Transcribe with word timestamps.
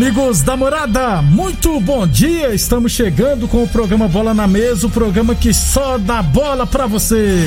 Amigos 0.00 0.40
da 0.40 0.56
morada, 0.56 1.20
muito 1.20 1.78
bom 1.78 2.06
dia. 2.06 2.54
Estamos 2.54 2.90
chegando 2.90 3.46
com 3.46 3.62
o 3.62 3.68
programa 3.68 4.08
Bola 4.08 4.32
na 4.32 4.46
Mesa 4.46 4.86
o 4.86 4.90
programa 4.90 5.34
que 5.34 5.52
só 5.52 5.98
dá 5.98 6.22
bola 6.22 6.66
pra 6.66 6.86
você. 6.86 7.44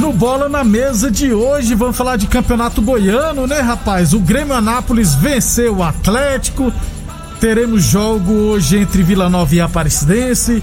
No 0.00 0.14
Bola 0.14 0.48
na 0.48 0.64
Mesa 0.64 1.10
de 1.10 1.30
hoje, 1.30 1.74
vamos 1.74 1.94
falar 1.94 2.16
de 2.16 2.26
campeonato 2.26 2.80
goiano, 2.80 3.46
né, 3.46 3.60
rapaz? 3.60 4.14
O 4.14 4.18
Grêmio 4.18 4.54
Anápolis 4.54 5.14
venceu 5.14 5.76
o 5.76 5.82
Atlético. 5.82 6.72
Teremos 7.38 7.84
jogo 7.84 8.32
hoje 8.32 8.78
entre 8.78 9.02
Vila 9.02 9.28
Nova 9.28 9.54
e 9.54 9.60
Aparecidense. 9.60 10.62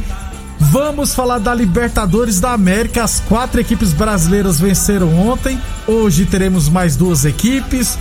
Vamos 0.59 1.13
falar 1.13 1.39
da 1.39 1.53
Libertadores 1.53 2.39
da 2.39 2.51
América. 2.51 3.03
As 3.03 3.19
quatro 3.19 3.59
equipes 3.59 3.93
brasileiras 3.93 4.59
venceram 4.59 5.13
ontem. 5.17 5.59
Hoje 5.87 6.25
teremos 6.25 6.69
mais 6.69 6.95
duas 6.95 7.25
equipes. 7.25 7.97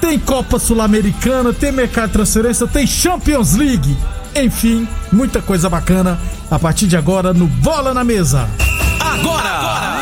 Tem 0.00 0.18
Copa 0.18 0.58
Sul-Americana, 0.58 1.52
tem 1.52 1.72
mercado 1.72 2.08
de 2.08 2.12
transferência, 2.12 2.66
tem 2.66 2.86
Champions 2.86 3.54
League. 3.54 3.96
Enfim, 4.34 4.86
muita 5.10 5.40
coisa 5.40 5.68
bacana 5.68 6.18
a 6.50 6.58
partir 6.58 6.86
de 6.86 6.96
agora 6.96 7.32
no 7.32 7.46
Bola 7.46 7.94
na 7.94 8.04
Mesa. 8.04 8.48
Agora! 9.00 9.96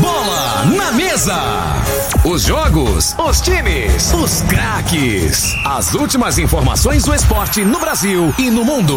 Bola 0.00 0.64
na 0.76 0.92
mesa! 0.92 1.77
Os 2.24 2.42
jogos, 2.42 3.14
os 3.18 3.40
times, 3.40 4.12
os 4.12 4.42
craques. 4.42 5.54
As 5.64 5.94
últimas 5.94 6.38
informações 6.38 7.04
do 7.04 7.14
esporte 7.14 7.64
no 7.64 7.78
Brasil 7.78 8.34
e 8.38 8.50
no 8.50 8.64
mundo. 8.64 8.96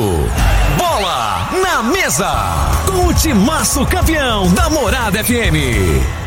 Bola 0.78 1.50
na 1.62 1.84
mesa! 1.84 2.30
Com 2.86 3.08
o 3.08 3.14
timaço 3.14 3.86
campeão 3.86 4.52
da 4.54 4.70
Morada 4.70 5.24
FM. 5.24 6.22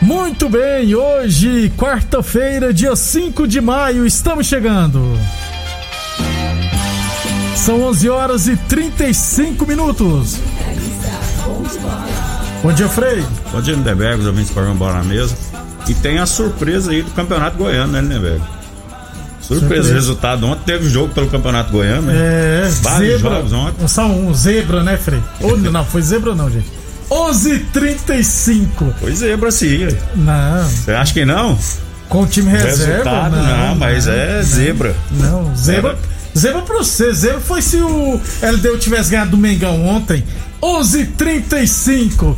Muito 0.00 0.48
bem, 0.48 0.94
hoje, 0.94 1.70
quarta-feira, 1.76 2.72
dia 2.72 2.96
5 2.96 3.46
de 3.46 3.60
maio, 3.60 4.06
estamos 4.06 4.46
chegando. 4.46 5.18
São 7.68 7.82
11 7.82 8.08
horas 8.08 8.48
e 8.48 8.56
35 8.56 9.66
minutos. 9.66 10.36
Bom 12.62 12.72
dia, 12.72 12.88
Frei. 12.88 13.22
Bom 13.52 13.60
dia, 13.60 13.74
Lindeberg, 13.74 14.20
os 14.20 14.26
ouvintes 14.26 14.50
programa 14.50 14.78
Bola 14.78 14.94
na 14.94 15.04
Mesa. 15.04 15.36
E 15.86 15.92
tem 15.92 16.18
a 16.18 16.24
surpresa 16.24 16.92
aí 16.92 17.02
do 17.02 17.10
Campeonato 17.10 17.58
Goiano, 17.58 17.92
né, 17.92 18.00
Lindeberg? 18.00 18.40
Surpresa, 19.42 19.60
Surpresa. 19.60 19.92
resultado. 19.92 20.46
Ontem 20.46 20.62
teve 20.64 20.88
jogo 20.88 21.12
pelo 21.12 21.28
Campeonato 21.28 21.70
Goiano, 21.70 22.06
né? 22.06 22.14
É, 22.16 22.68
Vários 22.80 23.20
zebra. 23.20 23.34
jogos 23.36 23.52
ontem. 23.52 23.86
Só 23.86 24.06
um, 24.06 24.32
zebra, 24.32 24.82
né, 24.82 24.96
Frei? 24.96 25.22
Ou, 25.42 25.58
não, 25.60 25.84
foi 25.84 26.00
zebra 26.00 26.34
não, 26.34 26.50
gente. 26.50 26.72
11:35. 27.10 28.94
Foi 28.98 29.14
zebra 29.14 29.50
sim. 29.50 29.88
Não, 30.14 30.64
Você 30.66 30.92
acha 30.92 31.12
que 31.12 31.26
não? 31.26 31.58
com 32.08 32.22
o 32.22 32.26
time 32.26 32.50
reserva. 32.50 32.92
Resultado, 32.92 33.36
não, 33.36 33.74
mas 33.74 34.08
é 34.08 34.40
zebra. 34.42 34.96
Não, 35.10 35.54
zebra. 35.54 35.98
Zebra. 36.36 36.62
Pra 36.62 36.78
você. 36.78 37.12
Zebra 37.12 37.40
foi 37.40 37.62
se 37.62 37.76
o 37.76 38.20
LDU 38.42 38.78
tivesse 38.78 39.10
ganhado 39.10 39.32
do 39.32 39.36
Mengão 39.36 39.86
ontem. 39.86 40.24
11:35. 40.60 42.36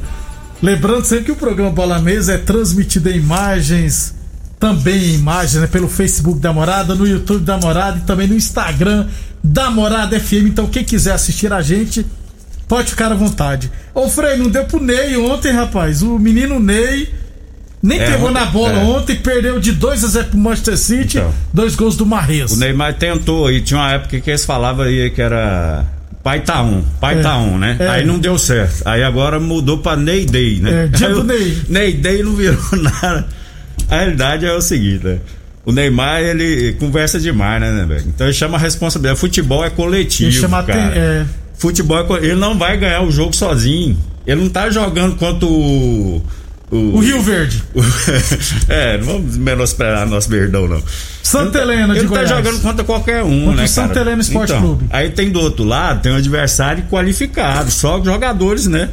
Lembrando 0.62 1.04
sempre 1.04 1.24
que 1.26 1.32
o 1.32 1.36
programa 1.36 1.70
Bola 1.70 1.98
Mesa 1.98 2.34
é 2.34 2.38
transmitido 2.38 3.08
em 3.08 3.16
imagens, 3.16 4.14
também 4.58 4.98
em 4.98 5.14
imagens, 5.14 5.62
né, 5.62 5.66
pelo 5.66 5.88
Facebook 5.88 6.38
da 6.38 6.52
Morada, 6.52 6.94
no 6.94 7.06
YouTube 7.06 7.44
da 7.44 7.56
Morada 7.56 7.98
e 7.98 8.02
também 8.02 8.28
no 8.28 8.34
Instagram 8.34 9.06
da 9.42 9.70
Morada 9.70 10.20
FM. 10.20 10.48
Então, 10.48 10.66
quem 10.66 10.84
quiser 10.84 11.14
assistir 11.14 11.50
a 11.50 11.62
gente, 11.62 12.04
pode 12.68 12.90
ficar 12.90 13.10
à 13.10 13.14
vontade. 13.14 13.72
Ô, 13.94 14.08
Frei, 14.08 14.36
não 14.36 14.50
deu 14.50 14.64
pro 14.64 14.82
Ney 14.82 15.16
ontem, 15.16 15.50
rapaz. 15.50 16.02
O 16.02 16.18
menino 16.18 16.60
Ney 16.60 17.08
nem 17.82 17.98
É, 17.98 18.10
pegou 18.10 18.30
na 18.30 18.44
bola 18.46 18.74
é. 18.80 18.84
ontem, 18.84 19.16
perdeu 19.16 19.58
de 19.58 19.72
2 19.72 20.04
a 20.04 20.08
0 20.08 20.26
pro 20.28 20.38
Manchester 20.38 20.76
City, 20.76 21.18
Então. 21.18 21.32
dois 21.52 21.74
gols 21.76 21.96
do 21.96 22.04
Marrez. 22.04 22.52
O 22.52 22.56
Neymar 22.56 22.94
tentou 22.94 23.50
e 23.50 23.60
tinha 23.60 23.80
uma 23.80 23.90
época 23.92 24.20
que 24.20 24.30
eles 24.30 24.44
falavam 24.44 24.84
aí 24.84 25.10
que 25.10 25.22
era 25.22 25.84
pai 26.22 26.40
tá 26.40 26.60
um, 26.62 26.82
pai 27.00 27.18
É. 27.18 27.22
tá 27.22 27.38
um, 27.38 27.56
né? 27.58 27.76
É. 27.78 27.88
Aí 27.88 28.04
não 28.04 28.18
deu 28.18 28.36
certo. 28.38 28.82
Aí 28.86 29.02
agora 29.02 29.40
mudou 29.40 29.78
pra 29.78 29.96
Ney 29.96 30.26
Day, 30.26 30.58
né? 30.60 30.84
É, 30.84 30.86
dia 30.88 31.08
do 31.08 31.24
Ney. 31.24 31.56
Ney 31.68 31.92
Day 31.94 32.22
não 32.22 32.34
virou 32.34 32.58
nada. 32.76 33.26
A 33.88 33.96
realidade 33.96 34.44
é 34.44 34.52
o 34.52 34.60
seguinte, 34.60 35.04
né? 35.04 35.18
O 35.64 35.72
Neymar, 35.72 36.20
ele 36.20 36.72
conversa 36.78 37.18
demais, 37.18 37.60
né, 37.60 37.70
né, 37.72 37.84
velho? 37.86 38.04
Então 38.08 38.26
ele 38.26 38.34
chama 38.34 38.56
a 38.56 38.60
responsabilidade. 38.60 39.18
Futebol 39.18 39.64
é 39.64 39.70
coletivo, 39.70 40.30
Ele 40.30 40.38
chama 40.38 40.62
cara. 40.62 40.86
aten- 40.86 40.98
é. 41.00 41.24
Futebol 41.58 41.98
é 42.16 42.24
ele 42.24 42.34
não 42.34 42.58
vai 42.58 42.76
ganhar 42.78 43.02
o 43.02 43.10
jogo 43.10 43.34
sozinho. 43.34 43.96
Ele 44.26 44.40
não 44.42 44.48
tá 44.48 44.70
jogando 44.70 45.16
contra 45.16 45.46
o 46.70 46.96
O 46.96 47.00
Rio 47.00 47.20
Verde. 47.22 47.62
é, 48.68 48.98
não 48.98 49.04
vamos 49.06 49.36
menosprezar 49.36 50.06
nosso 50.08 50.28
verdão, 50.28 50.68
não. 50.68 50.82
Santa 51.22 51.58
Ele 51.58 51.66
tá- 51.66 51.72
Helena 51.72 51.92
de 51.94 52.00
Ele 52.00 52.08
tá 52.08 52.14
Goiás. 52.14 52.28
jogando 52.28 52.60
contra 52.62 52.84
qualquer 52.84 53.22
um, 53.24 53.40
Contra 53.46 53.56
né, 53.56 53.64
o 53.64 53.68
Santa 53.68 53.88
cara? 53.94 54.00
Helena 54.06 54.22
Esporte 54.22 54.52
então, 54.52 54.62
Clube. 54.62 54.84
Aí 54.90 55.10
tem 55.10 55.30
do 55.30 55.40
outro 55.40 55.64
lado, 55.64 56.02
tem 56.02 56.12
um 56.12 56.16
adversário 56.16 56.84
qualificado, 56.90 57.70
só 57.70 58.02
jogadores, 58.02 58.66
né? 58.66 58.88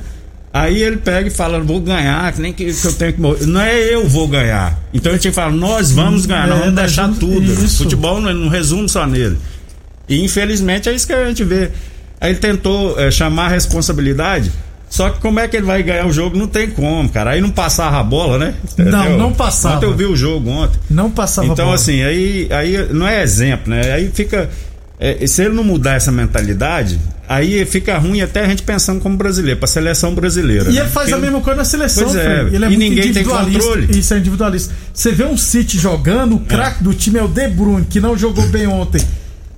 Aí 0.54 0.82
ele 0.82 0.98
pega 0.98 1.28
e 1.28 1.32
fala, 1.32 1.60
vou 1.60 1.80
ganhar, 1.80 2.32
que 2.34 2.42
nem 2.42 2.52
que, 2.52 2.74
que 2.74 2.88
eu 2.88 2.94
tenho 2.94 3.14
que 3.14 3.22
morrer. 3.22 3.46
Não 3.46 3.62
é 3.62 3.94
eu 3.94 4.08
vou 4.08 4.28
ganhar. 4.28 4.80
Então 4.94 5.12
a 5.12 5.16
gente 5.16 5.32
fala, 5.32 5.52
nós 5.52 5.92
vamos 5.92 6.26
ganhar, 6.26 6.46
É, 6.46 6.50
nós 6.50 6.60
vamos 6.60 6.74
nós 6.74 6.86
deixar 6.86 7.10
tudo. 7.14 7.44
isso. 7.44 7.84
Futebol 7.84 8.20
não, 8.20 8.34
não 8.34 8.50
resume 8.50 8.90
só 8.90 9.06
nele. 9.06 9.38
E 10.10 10.24
infelizmente 10.24 10.90
é 10.90 10.94
isso 10.94 11.06
que 11.06 11.14
a 11.14 11.28
gente 11.28 11.44
vê. 11.44 11.70
Aí 12.20 12.32
ele 12.32 12.40
tentou 12.40 13.00
eh, 13.00 13.12
chamar 13.12 13.46
a 13.46 13.50
responsabilidade, 13.50 14.52
só 14.90 15.10
que 15.10 15.20
como 15.20 15.40
é 15.40 15.48
que 15.48 15.58
ele 15.58 15.66
vai 15.66 15.84
ganhar 15.84 16.06
o 16.08 16.12
jogo? 16.14 16.38
Não 16.38 16.48
tem 16.48 16.70
como, 16.70 17.10
cara. 17.10 17.32
Aí 17.32 17.42
não 17.42 17.50
passava 17.52 18.00
a 18.00 18.04
bola, 18.04 18.38
né? 18.38 18.54
Não, 18.78 19.18
não 19.18 19.34
passava. 19.34 19.76
Ontem 19.78 19.86
eu 19.86 19.96
vi 19.96 20.06
o 20.06 20.16
jogo 20.16 20.50
ontem. 20.50 20.80
Não 20.90 21.10
passava 21.12 21.48
Então, 21.48 21.66
bola. 21.66 21.76
assim, 21.76 22.02
aí, 22.04 22.48
aí 22.52 22.88
não 22.94 23.08
é 23.08 23.22
exemplo, 23.22 23.70
né? 23.74 23.92
Aí 23.94 24.10
fica. 24.14 24.50
é, 25.00 25.28
se 25.28 25.44
ele 25.44 25.54
não 25.56 25.64
mudar 25.64 25.96
essa 25.96 26.12
mentalidade, 26.12 26.98
aí 27.28 27.64
fica 27.66 27.98
ruim 27.98 28.22
até 28.22 28.46
a 28.46 28.48
gente 28.48 28.64
pensando 28.64 29.00
como 29.02 29.16
brasileiro, 29.18 29.60
pra 29.60 29.68
seleção 29.68 30.16
brasileira. 30.16 30.70
E 30.70 30.74
né? 30.74 30.80
ele 30.82 30.90
faz 30.90 31.08
a 31.10 31.12
Porque- 31.12 31.22
mesma 31.26 31.42
coisa 31.42 31.58
na 31.58 31.66
seleção, 31.66 32.04
Pois 32.06 32.16
é. 32.16 32.42
Ele 32.52 32.66
é 32.66 32.72
e 32.72 32.78
ninguém 32.78 33.12
tem 33.14 33.24
controle. 33.26 33.88
Isso 34.00 34.14
é 34.14 34.18
individualista. 34.18 34.74
Você 34.94 35.12
vê 35.12 35.26
um 35.26 35.36
City 35.38 35.78
jogando, 35.78 36.36
o 36.36 36.40
craque 36.40 36.84
do 36.84 36.94
time 36.94 37.20
é 37.20 37.24
o 37.24 37.28
De 37.28 37.48
Bruyne, 37.50 37.86
que 37.90 38.00
não 38.00 38.18
jogou 38.18 38.48
bem 38.48 38.66
ontem. 38.68 39.02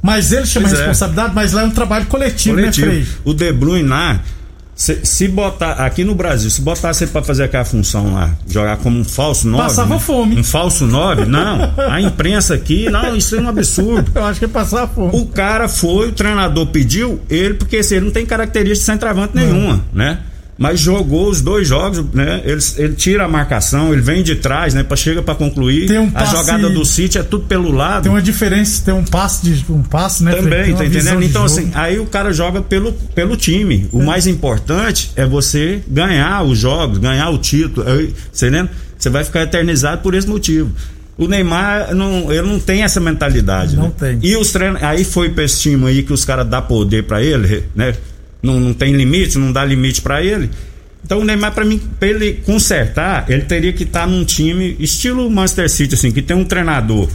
Mas 0.02 0.32
ele 0.32 0.46
chama 0.46 0.66
a 0.68 0.70
Pois 0.70 0.80
é. 0.82 0.86
responsabilidade, 0.88 1.36
mas 1.36 1.52
lá 1.54 1.62
é 1.62 1.66
um 1.66 1.72
trabalho 1.72 2.06
coletivo, 2.08 2.56
coletivo. 2.56 2.88
né, 2.88 2.94
Frei? 2.94 3.06
O 3.24 3.34
De 3.34 3.52
Bruyne 3.54 3.88
lá, 3.88 4.22
Se, 4.80 4.98
se 5.04 5.28
botar 5.28 5.74
aqui 5.74 6.06
no 6.06 6.16
Brasil, 6.16 6.50
se 6.50 6.62
botasse 6.62 7.04
ele 7.04 7.12
pra 7.12 7.22
fazer 7.22 7.44
aquela 7.44 7.66
função 7.66 8.14
lá, 8.14 8.32
jogar 8.48 8.78
como 8.78 8.98
um 8.98 9.04
falso 9.04 9.46
9. 9.46 9.62
Passava 9.62 10.00
fome. 10.00 10.40
Um 10.40 10.44
falso 10.44 10.88
9, 10.88 11.26
não. 11.26 11.74
A 11.90 12.00
imprensa 12.00 12.54
aqui, 12.54 12.90
não, 12.90 13.14
isso 13.14 13.36
é 13.36 13.42
um 13.42 13.50
absurdo. 13.50 14.10
Eu 14.16 14.24
acho 14.24 14.40
que 14.40 14.48
passar 14.48 14.88
fome. 14.88 15.10
O 15.12 15.26
cara 15.26 15.68
foi, 15.68 16.08
o 16.08 16.12
treinador 16.14 16.68
pediu 16.68 17.20
ele, 17.30 17.56
porque 17.56 17.76
assim, 17.76 17.96
ele 17.96 18.06
não 18.06 18.12
tem 18.14 18.26
característica 18.26 18.80
de 18.80 18.86
centroavante 18.86 19.36
nenhuma, 19.36 19.84
né? 19.92 20.20
Mas 20.60 20.82
jogou 20.82 21.30
os 21.30 21.40
dois 21.40 21.66
jogos, 21.66 22.04
né? 22.14 22.42
Ele, 22.44 22.62
ele 22.76 22.94
tira 22.94 23.24
a 23.24 23.28
marcação, 23.30 23.94
ele 23.94 24.02
vem 24.02 24.22
de 24.22 24.36
trás, 24.36 24.74
né? 24.74 24.84
Pra, 24.84 24.98
chega 24.98 25.22
pra 25.22 25.34
concluir. 25.34 25.88
Tem 25.88 25.98
um 25.98 26.10
a 26.10 26.12
passe- 26.12 26.36
jogada 26.36 26.70
do 26.70 26.84
City 26.84 27.18
é 27.18 27.24
tudo 27.24 27.46
pelo 27.46 27.72
lado. 27.72 28.04
Tem 28.04 28.12
uma 28.12 28.22
diferença, 28.22 28.84
tem 28.84 28.94
um 28.94 29.06
passe 29.06 29.50
de 29.50 29.72
um 29.72 29.82
passe, 29.82 30.22
né? 30.22 30.34
Também, 30.36 30.76
tá 30.76 30.86
entendendo? 30.86 31.22
de 31.22 31.28
Então, 31.28 31.46
assim, 31.46 31.72
aí 31.74 31.98
o 31.98 32.06
cara 32.06 32.34
joga 32.34 32.62
pelo, 32.62 32.92
pelo 32.92 33.38
time. 33.38 33.88
O 33.94 34.04
mais 34.04 34.28
importante 34.28 35.12
é 35.16 35.26
você 35.26 35.82
ganhar 35.88 36.44
os 36.44 36.60
jogos, 36.60 36.98
ganhar 36.98 37.30
o 37.30 37.38
título. 37.38 37.86
Você 38.32 38.48
entendendo? 38.48 38.70
Você 38.98 39.10
vai 39.10 39.24
ficar 39.24 39.44
eternizado 39.44 40.02
por 40.02 40.14
esse 40.14 40.28
motivo. 40.28 40.72
O 41.18 41.28
Neymar, 41.28 41.94
não, 41.96 42.32
ele 42.32 42.48
não 42.48 42.60
tem 42.60 42.84
essa 42.84 43.00
mentalidade. 43.00 43.76
Não 43.76 43.84
né? 43.84 43.92
tem. 43.98 44.20
E 44.22 44.36
os 44.36 44.52
treinos. 44.52 44.84
Aí 44.84 45.06
foi 45.06 45.30
pra 45.30 45.44
esse 45.44 45.62
time 45.62 45.86
aí 45.88 46.04
que 46.04 46.12
os 46.12 46.26
caras 46.26 46.48
dão 46.48 46.62
poder 46.62 47.04
pra 47.04 47.22
ele, 47.24 47.64
né? 47.76 47.94
Não, 48.42 48.60
não 48.60 48.74
tem 48.74 48.94
limite, 48.94 49.38
não 49.38 49.52
dá 49.52 49.64
limite 49.66 50.02
pra 50.02 50.24
ele. 50.24 50.50
Então 51.04 51.20
o 51.20 51.26
Neymar, 51.26 51.54
pra 51.54 51.66
mim, 51.66 51.80
pra 52.00 52.08
ele 52.08 52.34
consertar, 52.46 53.30
ele 53.30 53.44
teria 53.44 53.74
que 53.74 53.84
estar 53.84 54.08
num 54.08 54.24
time 54.24 54.76
estilo 54.80 55.30
Manchester 55.30 55.70
City, 55.70 55.96
assim, 55.96 56.12
que 56.12 56.22
tem 56.22 56.36
um 56.36 56.44
treinador 56.44 57.10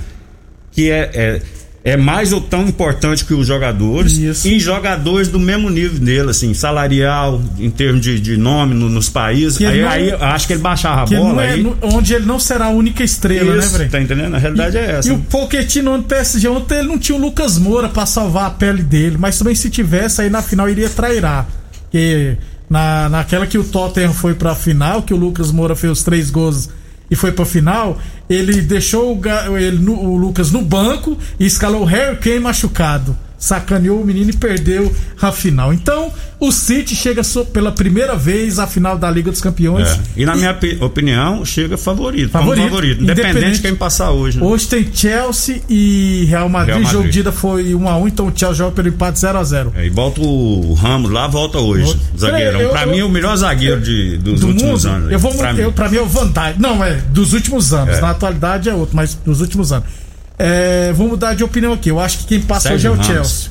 que 0.73 0.91
é, 0.91 1.11
é, 1.15 1.43
é 1.87 1.99
mais 1.99 2.33
ou 2.33 2.41
tão 2.41 2.67
importante 2.67 3.27
que 3.27 3.35
os 3.35 3.47
jogadores 3.47 4.13
Isso. 4.17 4.49
e 4.49 4.59
jogadores 4.59 5.29
do 5.29 5.39
mesmo 5.39 5.69
nível 5.69 5.99
dele, 5.99 6.31
assim, 6.31 6.55
salarial, 6.55 7.43
em 7.59 7.69
termos 7.69 8.01
de, 8.01 8.19
de 8.19 8.39
nome 8.39 8.75
no- 8.75 8.89
nos 8.89 9.11
países. 9.11 9.59
Que 9.59 9.67
Aí, 9.67 9.83
não- 9.83 9.89
aí 9.91 10.09
eu 10.09 10.25
acho 10.25 10.47
que 10.47 10.55
ele 10.55 10.63
baixava 10.63 11.03
a 11.03 11.05
Que 11.07 11.15
bola. 11.17 11.45
é, 11.45 11.53
aí, 11.53 11.73
onde 11.83 12.15
ele 12.15 12.25
não 12.25 12.39
será 12.41 12.67
a 12.67 12.71
única 12.71 13.05
estrela, 13.05 13.55
né, 13.55 13.59
isso, 13.63 13.75
Frei? 13.75 13.89
tá 13.89 14.01
entendendo? 14.01 14.35
A 14.35 14.39
realidade 14.39 14.79
é 14.79 14.93
essa. 14.93 15.09
E 15.11 15.13
o 15.13 15.19
Pochettino 15.19 15.95
no 15.99 16.03
PSG 16.03 16.49
ontem 16.49 16.79
ele 16.79 16.89
não 16.89 16.99
tinha 16.99 17.19
o 17.19 17.21
Lucas 17.21 17.59
Moura 17.59 17.89
pra 17.91 18.07
salvar 18.07 18.47
a 18.47 18.51
pele 18.51 18.83
dele, 18.83 19.17
mas 19.19 19.39
também 19.39 19.55
se 19.55 19.69
tivesse 19.69 20.23
aí 20.23 20.31
na 20.31 20.41
final 20.41 20.67
iria 20.71 20.89
trairar. 20.89 21.47
Porque 21.83 22.39
na, 22.71 23.11
naquela 23.11 23.47
que 23.47 23.59
o 23.59 23.63
Tottenham 23.65 24.15
foi 24.15 24.33
pra 24.35 24.55
final, 24.55 25.03
que 25.03 25.13
o 25.13 25.17
Lucas 25.19 25.53
Moura 25.53 25.77
fez 25.77 25.93
os 25.93 26.03
três 26.03 26.31
gols 26.31 26.71
e 27.11 27.17
foi 27.17 27.33
pra 27.33 27.45
final, 27.45 27.99
ele 28.29 28.61
deixou 28.63 29.17
o, 29.17 29.57
ele 29.57 29.89
o 29.89 30.17
Lucas 30.17 30.51
no 30.51 30.63
banco 30.63 31.19
e 31.39 31.47
escalou 31.47 31.83
o 31.83 31.85
Harry 31.85 32.17
Kane 32.17 32.41
machucado. 32.41 33.17
Sacaneou 33.39 34.01
o 34.01 34.05
menino 34.07 34.31
e 34.31 34.33
perdeu 34.33 34.91
a 35.21 35.31
final. 35.31 35.73
Então, 35.73 36.11
o 36.41 36.51
City 36.51 36.95
chega 36.97 37.21
pela 37.53 37.71
primeira 37.73 38.17
vez 38.17 38.59
à 38.59 38.67
final 38.67 38.97
da 38.97 39.11
Liga 39.11 39.31
dos 39.31 39.41
Campeões. 39.41 39.87
É. 39.89 39.99
E 40.17 40.25
na 40.25 40.35
minha 40.35 40.53
opi- 40.53 40.79
opinião, 40.81 41.45
chega 41.45 41.77
favorito. 41.77 42.31
Favorito. 42.31 42.65
favorito. 42.65 43.03
Independente, 43.03 43.31
Independente. 43.31 43.57
de 43.57 43.63
quem 43.63 43.75
passar 43.77 44.13
hoje. 44.13 44.39
Né? 44.41 44.47
Hoje 44.47 44.67
tem 44.67 44.89
Chelsea 44.93 45.61
e 45.69 46.25
Real 46.29 46.49
Madrid. 46.49 46.69
Real 46.77 46.81
O 46.81 46.83
Madrid. 46.85 47.01
jogo 47.03 47.11
de 47.13 47.21
ida 47.21 47.33
foi 47.33 47.75
1x1, 47.75 48.09
então 48.09 48.27
o 48.29 48.33
Chelsea 48.35 48.55
joga 48.57 48.73
pelo 48.73 48.89
empate 48.89 49.19
0x0. 49.19 49.73
É, 49.75 49.87
e 49.87 49.91
volta 49.91 50.21
o 50.23 50.73
Ramos 50.75 51.11
lá, 51.11 51.27
volta 51.27 51.59
hoje. 51.59 51.85
Volta. 51.85 52.01
Zagueirão. 52.19 52.61
Eu- 52.61 52.71
pra 52.71 52.83
eu- 52.85 52.91
mim, 52.93 53.03
o 53.03 53.09
melhor 53.11 53.37
zagueiro 53.37 53.81
de, 53.81 54.17
dos 54.19 54.41
Do 54.41 54.47
últimos 54.49 54.85
mundo, 54.85 54.95
anos. 54.95 55.13
eu 55.13 55.19
vou 55.19 55.35
pra 55.35 55.53
eu, 55.53 55.67
mim. 55.67 55.73
pra 55.73 55.89
mim 55.91 55.97
é 55.99 56.03
o 56.03 56.07
Van 56.07 56.27
Dijk. 56.29 56.59
Não, 56.61 56.83
é 56.83 56.95
dos 57.11 57.33
últimos 57.35 57.75
anos. 57.75 57.97
É. 57.97 58.01
Na 58.01 58.11
atualidade 58.11 58.69
é 58.71 58.75
outro, 58.75 58.97
mas 58.97 59.15
dos 59.25 59.41
últimos 59.41 59.71
anos. 59.73 59.87
É, 60.39 60.93
vou 60.93 61.09
mudar 61.09 61.35
de 61.35 61.45
opinião 61.45 61.73
aqui. 61.73 61.89
Eu 61.91 62.01
acho 62.01 62.19
que 62.19 62.25
quem 62.27 62.41
passa 62.43 62.69
Sérgio 62.69 62.93
hoje 62.93 63.01
é 63.01 63.03
o 63.03 63.07
Ramos. 63.07 63.29
Chelsea. 63.29 63.51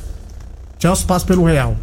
Chelsea 0.80 1.06
passa 1.08 1.26
pelo 1.26 1.46
Real. 1.46 1.78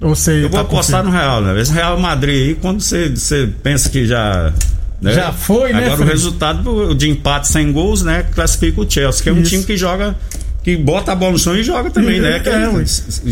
Ou 0.00 0.14
você 0.14 0.38
Eu 0.38 0.42
vou 0.42 0.50
tá 0.50 0.60
apostar 0.60 1.02
no? 1.04 1.10
Real, 1.10 1.40
né? 1.40 1.60
Esse 1.60 1.72
Real 1.72 1.98
Madrid 1.98 2.48
aí, 2.48 2.54
quando 2.54 2.80
você, 2.80 3.08
você 3.08 3.48
pensa 3.62 3.88
que 3.88 4.06
já. 4.06 4.52
né? 5.00 5.12
Já 5.12 5.32
foi, 5.32 5.72
né, 5.72 5.86
Agora 5.86 6.02
o 6.02 6.04
resultado 6.04 6.94
de 6.94 7.08
empate 7.08 7.48
sem 7.48 7.72
gols, 7.72 8.02
né? 8.02 8.24
Classifica 8.34 8.80
o 8.80 8.88
Chelsea, 8.90 9.22
que 9.22 9.28
é 9.28 9.32
um 9.32 9.40
Isso. 9.40 9.50
time 9.50 9.64
que 9.64 9.76
joga. 9.76 10.16
Que 10.62 10.76
bota 10.76 11.12
a 11.12 11.16
bola 11.16 11.32
no 11.32 11.38
chão 11.38 11.56
e 11.56 11.62
joga 11.62 11.90
também, 11.90 12.18
É, 12.18 12.20
né? 12.20 12.40
Que 12.40 12.48
é, 12.48 12.68
ué. 12.68 12.84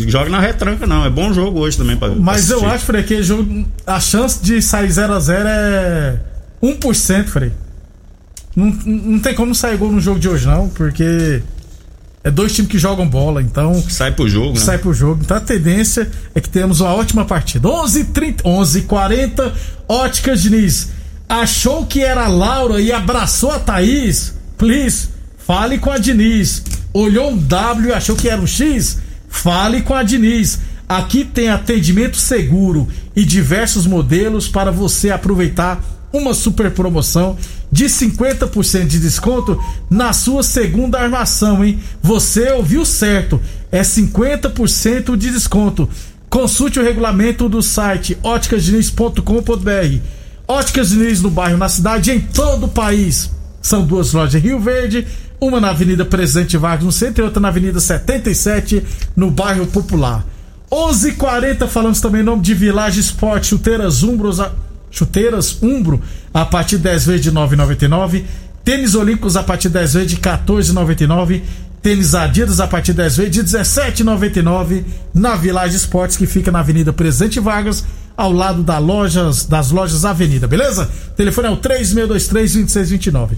joga 0.07 0.29
na 0.29 0.39
retranca, 0.39 0.87
não. 0.87 1.05
É 1.05 1.09
bom 1.09 1.31
jogo 1.33 1.59
hoje 1.59 1.77
também 1.77 1.95
pra. 1.95 2.09
Mas 2.09 2.47
pra 2.47 2.55
eu 2.55 2.65
acho, 2.65 2.85
Frei, 2.85 3.03
que 3.03 3.21
jogo, 3.21 3.65
a 3.85 3.99
chance 3.99 4.41
de 4.41 4.61
sair 4.61 4.87
0x0 4.87 5.45
é 5.45 6.15
1%, 6.63 7.25
Frei. 7.27 7.51
Não, 8.57 8.65
não 8.85 9.19
tem 9.19 9.35
como 9.35 9.53
sair 9.53 9.77
gol 9.77 9.91
no 9.91 10.01
jogo 10.01 10.19
de 10.19 10.27
hoje, 10.27 10.47
não, 10.47 10.67
porque 10.67 11.43
é 12.23 12.31
dois 12.31 12.55
times 12.55 12.71
que 12.71 12.79
jogam 12.79 13.07
bola, 13.07 13.39
então 13.39 13.79
Sai 13.87 14.11
pro 14.11 14.27
jogo, 14.27 14.55
né? 14.55 14.59
sai 14.59 14.79
pro 14.79 14.91
jogo. 14.95 15.21
Então 15.23 15.37
a 15.37 15.39
tendência 15.39 16.09
é 16.33 16.41
que 16.41 16.49
temos 16.49 16.81
uma 16.81 16.91
ótima 16.91 17.23
partida. 17.23 17.69
11h30, 17.69 18.41
11h40, 18.41 19.53
Óticas 19.87 20.41
Diniz. 20.41 20.89
Achou 21.29 21.85
que 21.85 22.03
era 22.03 22.25
a 22.25 22.27
Laura 22.27 22.81
e 22.81 22.91
abraçou 22.91 23.51
a 23.51 23.59
Thaís? 23.59 24.33
Please, 24.57 25.09
fale 25.37 25.77
com 25.77 25.91
a 25.91 25.99
Diniz. 25.99 26.63
Olhou 26.91 27.29
um 27.29 27.37
W 27.37 27.89
e 27.89 27.93
achou 27.93 28.15
que 28.15 28.27
era 28.27 28.41
um 28.41 28.47
X? 28.47 28.97
Fale 29.29 29.83
com 29.83 29.93
a 29.93 30.01
Diniz. 30.01 30.57
Aqui 30.89 31.23
tem 31.23 31.49
atendimento 31.49 32.17
seguro 32.17 32.87
e 33.15 33.23
diversos 33.23 33.85
modelos 33.85 34.47
para 34.47 34.71
você 34.71 35.11
aproveitar 35.11 35.79
uma 36.11 36.33
super 36.33 36.71
promoção 36.71 37.37
de 37.77 37.85
50% 37.85 38.87
de 38.87 38.99
desconto 38.99 39.61
na 39.87 40.11
sua 40.11 40.41
segunda 40.41 40.99
armação, 40.99 41.63
hein? 41.63 41.79
Você 42.01 42.51
ouviu 42.51 42.83
certo, 42.83 43.39
é 43.71 43.81
50% 43.81 45.15
de 45.15 45.29
desconto. 45.29 45.87
Consulte 46.27 46.79
o 46.79 46.83
regulamento 46.83 47.47
do 47.47 47.61
site 47.61 48.17
óticasdiniz.com.br. 48.23 49.21
Óticas 50.47 50.89
Diniz 50.89 51.21
no 51.21 51.29
bairro, 51.29 51.59
na 51.59 51.69
cidade, 51.69 52.09
em 52.09 52.19
todo 52.19 52.65
o 52.65 52.69
país. 52.69 53.29
São 53.61 53.85
duas 53.85 54.11
lojas 54.11 54.41
em 54.41 54.47
Rio 54.47 54.59
Verde, 54.59 55.05
uma 55.39 55.61
na 55.61 55.69
Avenida 55.69 56.03
Presidente 56.03 56.57
Vargas 56.57 56.83
no 56.83 56.91
centro 56.91 57.23
e 57.23 57.25
outra 57.25 57.39
na 57.39 57.49
Avenida 57.49 57.79
77 57.79 58.83
no 59.15 59.29
bairro 59.29 59.67
Popular. 59.67 60.25
11:40 60.71 61.67
falamos 61.67 62.01
também 62.01 62.21
em 62.21 62.25
nome 62.25 62.41
de 62.41 62.55
Village 62.55 63.01
Sport, 63.01 63.45
chuteiras 63.45 64.01
Umbros, 64.01 64.39
chuteiras 64.97 65.61
Umbro 65.61 66.01
a 66.33 66.45
partir 66.45 66.77
de 66.77 66.83
10 66.83 67.05
vezes 67.05 67.21
de 67.21 67.31
9,99, 67.31 68.23
tênis 68.63 68.95
Olímpicos 68.95 69.35
a 69.35 69.43
partir 69.43 69.67
de 69.69 69.75
10 69.75 69.93
vezes 69.93 70.09
de 70.11 70.17
14,99, 70.17 71.41
tênis 71.81 72.15
Adidas 72.15 72.59
a 72.59 72.67
partir 72.67 72.91
de 72.91 72.97
10 72.97 73.17
vezes 73.17 73.31
de 73.31 73.43
17,99 73.43 74.83
na 75.13 75.35
Village 75.35 75.75
Esportes 75.75 76.17
que 76.17 76.25
fica 76.25 76.51
na 76.51 76.59
Avenida 76.59 76.91
Presidente 76.91 77.39
Vargas 77.39 77.83
ao 78.15 78.31
lado 78.31 78.63
da 78.63 78.79
lojas, 78.79 79.45
das 79.45 79.69
lojas 79.69 80.03
Avenida, 80.03 80.47
beleza? 80.47 80.89
O 81.09 81.13
telefone 81.13 81.47
é 81.47 81.51
o 81.51 81.57
3623-2629. 81.57 83.37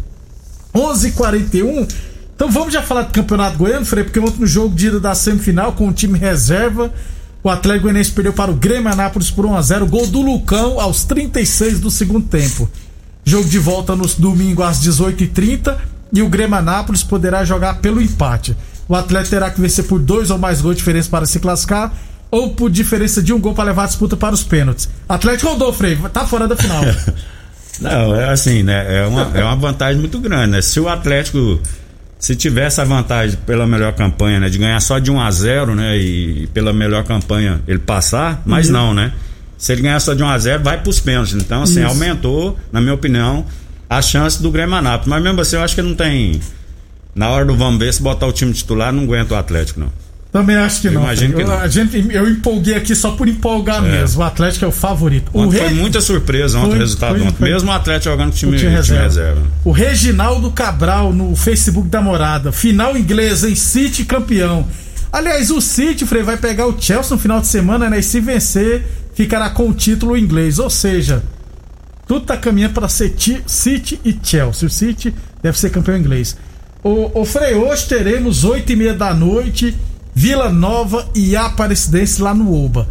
11:41. 0.73 1.87
Então 2.35 2.49
vamos 2.49 2.73
já 2.73 2.81
falar 2.81 3.01
do 3.01 3.11
Campeonato 3.11 3.57
Goiano, 3.57 3.85
Frei, 3.85 4.05
porque 4.05 4.19
ontem 4.19 4.39
no 4.39 4.47
jogo 4.47 4.73
de 4.73 4.87
ida 4.87 4.99
da 4.99 5.13
semifinal 5.13 5.73
com 5.73 5.89
o 5.89 5.93
time 5.93 6.17
reserva, 6.17 6.93
o 7.43 7.49
Atlético 7.49 7.83
Goianiense 7.83 8.11
perdeu 8.11 8.33
para 8.33 8.51
o 8.51 8.55
Grêmio 8.55 8.91
Anápolis 8.91 9.31
por 9.31 9.45
1 9.45 9.55
a 9.55 9.61
0, 9.61 9.87
gol 9.87 10.07
do 10.07 10.21
Lucão 10.21 10.79
aos 10.79 11.03
36 11.03 11.79
do 11.79 11.89
segundo 11.89 12.27
tempo. 12.27 12.69
Jogo 13.23 13.47
de 13.47 13.59
volta 13.59 13.95
no 13.95 14.07
domingo 14.07 14.63
às 14.63 14.79
18h30 14.81 15.77
e 16.11 16.21
o 16.21 16.29
Grêmio 16.29 16.57
Anápolis 16.57 17.03
poderá 17.03 17.45
jogar 17.45 17.75
pelo 17.75 18.01
empate. 18.01 18.55
O 18.87 18.95
Atlético 18.95 19.31
terá 19.31 19.51
que 19.51 19.61
vencer 19.61 19.85
por 19.85 19.99
dois 19.99 20.31
ou 20.31 20.37
mais 20.37 20.61
gols 20.61 20.75
de 20.75 20.79
diferença 20.79 21.09
para 21.09 21.25
se 21.25 21.39
classificar 21.39 21.93
ou 22.31 22.51
por 22.51 22.69
diferença 22.69 23.21
de 23.21 23.31
um 23.31 23.39
gol 23.39 23.53
para 23.53 23.65
levar 23.65 23.83
a 23.83 23.87
disputa 23.87 24.17
para 24.17 24.33
os 24.33 24.43
pênaltis. 24.43 24.89
Atlético 25.07 25.51
rodou, 25.51 25.71
Frei, 25.71 25.97
tá 26.11 26.25
fora 26.27 26.47
da 26.47 26.55
final. 26.55 26.83
Não, 27.79 28.15
é 28.15 28.29
assim, 28.29 28.61
né? 28.61 29.03
É 29.03 29.07
uma, 29.07 29.31
é 29.33 29.43
uma 29.43 29.55
vantagem 29.55 29.99
muito 29.99 30.19
grande, 30.19 30.51
né? 30.51 30.61
Se 30.61 30.79
o 30.79 30.89
Atlético 30.89 31.59
se 32.19 32.35
tivesse 32.35 32.79
a 32.81 32.83
vantagem 32.83 33.37
pela 33.45 33.65
melhor 33.65 33.93
campanha, 33.93 34.39
né? 34.41 34.49
De 34.49 34.57
ganhar 34.57 34.79
só 34.81 34.99
de 34.99 35.09
1 35.09 35.19
a 35.21 35.31
0 35.31 35.73
né? 35.73 35.97
E, 35.97 36.47
pela 36.53 36.73
melhor 36.73 37.03
campanha 37.05 37.61
ele 37.67 37.79
passar, 37.79 38.41
mas 38.45 38.67
Uhum. 38.67 38.73
não, 38.73 38.93
né? 38.93 39.13
Se 39.57 39.71
ele 39.71 39.81
ganhar 39.81 39.99
só 39.99 40.13
de 40.13 40.21
1 40.21 40.27
a 40.29 40.37
0 40.37 40.63
vai 40.63 40.81
pros 40.81 40.99
pênaltis. 40.99 41.33
Então, 41.33 41.63
assim, 41.63 41.79
Isso. 41.79 41.87
aumentou, 41.87 42.57
na 42.71 42.79
minha 42.81 42.93
opinião, 42.93 43.45
a 43.89 44.01
chance 44.01 44.41
do 44.41 44.51
Grêmio 44.51 44.75
Anápolis. 44.75 45.07
Mas 45.07 45.23
mesmo 45.23 45.41
assim, 45.41 45.55
eu 45.55 45.63
acho 45.63 45.75
que 45.75 45.81
não 45.81 45.95
tem. 45.95 46.39
Na 47.15 47.29
hora 47.29 47.45
do 47.45 47.55
vamos 47.55 47.79
ver, 47.79 47.93
se 47.93 48.01
botar 48.01 48.27
o 48.27 48.31
time 48.31 48.53
titular, 48.53 48.91
não 48.93 49.03
aguenta 49.03 49.33
o 49.33 49.37
Atlético, 49.37 49.79
não. 49.79 49.91
Também 50.31 50.55
acho 50.57 50.81
que 50.81 50.87
Eu 50.87 50.91
não. 50.91 51.01
imagino 51.03 51.33
que 51.33 51.41
eu, 51.41 51.47
não. 51.47 51.57
A 51.59 51.67
gente, 51.67 52.05
eu 52.11 52.29
empolguei 52.29 52.75
aqui 52.75 52.93
só 52.95 53.11
por 53.11 53.27
empolgar 53.27 53.81
mesmo. 53.81 54.21
O 54.21 54.23
Atlético 54.23 54.63
é 54.63 54.67
o 54.67 54.71
favorito. 54.71 55.31
O, 55.33 55.47
Re- 55.49 55.57
Foi 55.57 55.69
muita 55.71 55.99
surpresa 56.01 56.59
ontem 56.59 56.75
o 56.75 56.77
resultado 56.79 57.15
foi, 57.17 57.25
ontem. 57.27 57.35
foi. 57.37 57.49
Mesmo 57.49 57.69
o 57.69 57.73
Atlético 57.73 58.11
jogando 58.11 58.31
time, 58.33 58.51
o 58.51 58.55
time, 58.55 58.65
time 58.69 58.75
reserva. 58.75 59.03
reserva. 59.03 59.41
O 59.65 59.71
Reginaldo 59.71 60.51
Cabral 60.51 61.11
no 61.11 61.35
Facebook 61.35 61.87
da 61.87 61.99
Morada. 61.99 62.51
Final 62.51 62.95
inglesa 62.95 63.49
em 63.49 63.55
City 63.55 64.05
campeão. 64.05 64.67
Aliás, 65.11 65.49
o 65.49 65.59
City, 65.59 66.05
Frei, 66.05 66.21
vai 66.21 66.37
pegar 66.37 66.67
o 66.67 66.79
Chelsea 66.79 67.09
no 67.15 67.19
final 67.19 67.41
de 67.41 67.47
semana, 67.47 67.89
né? 67.89 67.97
E 67.97 68.03
se 68.03 68.19
vencer, 68.19 68.85
ficará 69.15 69.49
com 69.49 69.67
o 69.67 69.73
título 69.73 70.15
inglês. 70.15 70.59
Ou 70.59 70.69
seja, 70.69 71.23
tudo 72.07 72.25
tá 72.27 72.37
caminhando 72.37 72.75
para 72.75 72.87
ser 72.87 73.15
City 73.47 73.99
e 74.05 74.15
Chelsea. 74.21 74.67
O 74.67 74.69
City 74.69 75.11
deve 75.41 75.57
ser 75.57 75.71
campeão 75.71 75.97
inglês. 75.97 76.37
O, 76.83 77.21
o 77.21 77.25
Frei, 77.25 77.55
hoje 77.55 77.87
teremos 77.87 78.43
8 78.43 78.71
e 78.71 78.75
meia 78.75 78.93
da 78.93 79.11
noite, 79.11 79.75
Vila 80.13 80.49
Nova 80.49 81.07
e 81.15 81.35
Aparecidense 81.35 82.21
lá 82.21 82.33
no 82.33 82.53
Oba. 82.53 82.87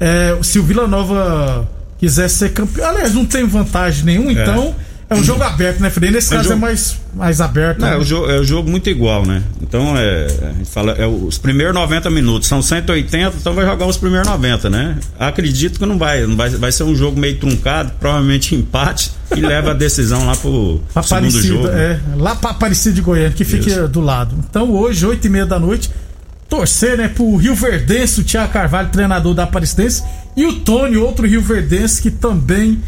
É, 0.00 0.36
se 0.42 0.58
o 0.58 0.62
Vila 0.62 0.86
Nova 0.86 1.68
quiser 1.98 2.28
ser 2.28 2.52
campeão. 2.52 2.88
Aliás, 2.88 3.14
não 3.14 3.24
tem 3.24 3.46
vantagem 3.46 4.04
nenhuma, 4.04 4.32
então 4.32 4.74
é 5.08 5.14
um 5.14 5.22
jogo 5.22 5.42
aberto, 5.44 5.78
né, 5.80 5.90
Frei? 5.90 6.10
Nesse 6.10 6.32
É 6.32 6.36
caso 6.38 6.48
jogo- 6.48 6.58
é 6.58 6.60
mais, 6.60 6.96
mais 7.14 7.40
aberto. 7.40 7.78
Não, 7.80 7.88
né? 7.88 7.94
é, 7.94 7.98
o 7.98 8.04
jogo, 8.04 8.28
é 8.30 8.40
o 8.40 8.44
jogo 8.44 8.68
muito 8.70 8.88
igual, 8.90 9.24
né? 9.24 9.42
Então, 9.60 9.94
é, 9.96 10.26
a 10.50 10.52
gente 10.54 10.70
fala, 10.70 10.92
é 10.92 11.06
os 11.06 11.38
primeiros 11.38 11.72
90 11.74 12.10
minutos, 12.10 12.48
são 12.48 12.60
180, 12.62 13.36
então 13.38 13.54
vai 13.54 13.64
jogar 13.66 13.86
os 13.86 13.96
primeiros 13.98 14.26
90, 14.26 14.68
né? 14.70 14.96
Acredito 15.18 15.78
que 15.78 15.86
não 15.86 15.96
vai, 15.98 16.26
não 16.26 16.34
vai, 16.36 16.48
vai 16.50 16.72
ser 16.72 16.82
um 16.84 16.96
jogo 16.96 17.20
meio 17.20 17.36
truncado, 17.38 17.92
provavelmente 18.00 18.54
empate, 18.56 19.12
e 19.36 19.40
leva 19.40 19.70
a 19.70 19.74
decisão 19.74 20.26
lá 20.26 20.34
pro 20.34 20.80
Pra 20.92 21.02
segundo 21.04 21.28
Aparecida, 21.28 21.54
jogo. 21.54 21.68
né? 21.68 22.00
é, 22.16 22.16
lá 22.16 22.34
pra 22.34 22.50
Aparecida 22.50 22.94
de 22.94 23.00
Goiânia, 23.02 23.30
que 23.30 23.44
fica 23.44 23.68
Isso. 23.70 23.86
do 23.88 24.00
lado. 24.00 24.34
Então 24.50 24.70
hoje, 24.72 25.06
8 25.06 25.24
e 25.26 25.30
meia 25.30 25.46
da 25.46 25.58
noite, 25.60 25.88
torcer, 26.52 26.98
né, 26.98 27.08
pro 27.08 27.34
Rio 27.36 27.54
Verdense, 27.54 28.20
o 28.20 28.24
Thiago 28.24 28.52
Carvalho, 28.52 28.90
treinador 28.90 29.32
da 29.32 29.44
Aparecidense, 29.44 30.04
e 30.36 30.44
o 30.44 30.60
Tony, 30.60 30.98
outro 30.98 31.26
Rio 31.26 31.40
Verdense, 31.40 32.02
que 32.02 32.10
também 32.10 32.78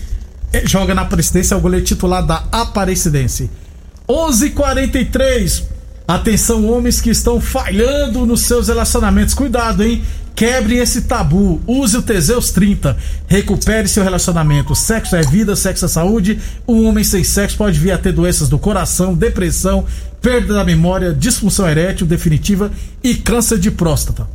eh, 0.52 0.64
joga 0.66 0.94
na 0.94 1.00
Aparecidense, 1.00 1.54
é 1.54 1.56
o 1.56 1.60
goleiro 1.60 1.82
titular 1.82 2.22
da 2.22 2.44
Aparecidense. 2.52 3.50
11:43 4.06 5.62
Atenção, 6.06 6.68
homens 6.68 7.00
que 7.00 7.08
estão 7.08 7.40
falhando 7.40 8.26
nos 8.26 8.42
seus 8.42 8.68
relacionamentos. 8.68 9.32
Cuidado, 9.32 9.82
hein? 9.82 10.04
Quebre 10.34 10.78
esse 10.78 11.02
tabu. 11.02 11.60
Use 11.66 11.96
o 11.96 12.02
Teseus 12.02 12.50
30. 12.50 12.96
Recupere 13.28 13.86
seu 13.86 14.02
relacionamento. 14.02 14.74
Sexo 14.74 15.14
é 15.14 15.22
vida, 15.22 15.54
sexo 15.54 15.84
é 15.84 15.88
saúde. 15.88 16.40
Um 16.66 16.86
homem 16.86 17.04
sem 17.04 17.22
sexo 17.22 17.56
pode 17.56 17.78
vir 17.78 17.92
a 17.92 17.98
ter 17.98 18.12
doenças 18.12 18.48
do 18.48 18.58
coração, 18.58 19.14
depressão, 19.14 19.84
perda 20.20 20.54
da 20.54 20.64
memória, 20.64 21.12
disfunção 21.12 21.68
erétil 21.68 22.06
definitiva 22.06 22.72
e 23.02 23.14
câncer 23.14 23.58
de 23.58 23.70
próstata. 23.70 24.26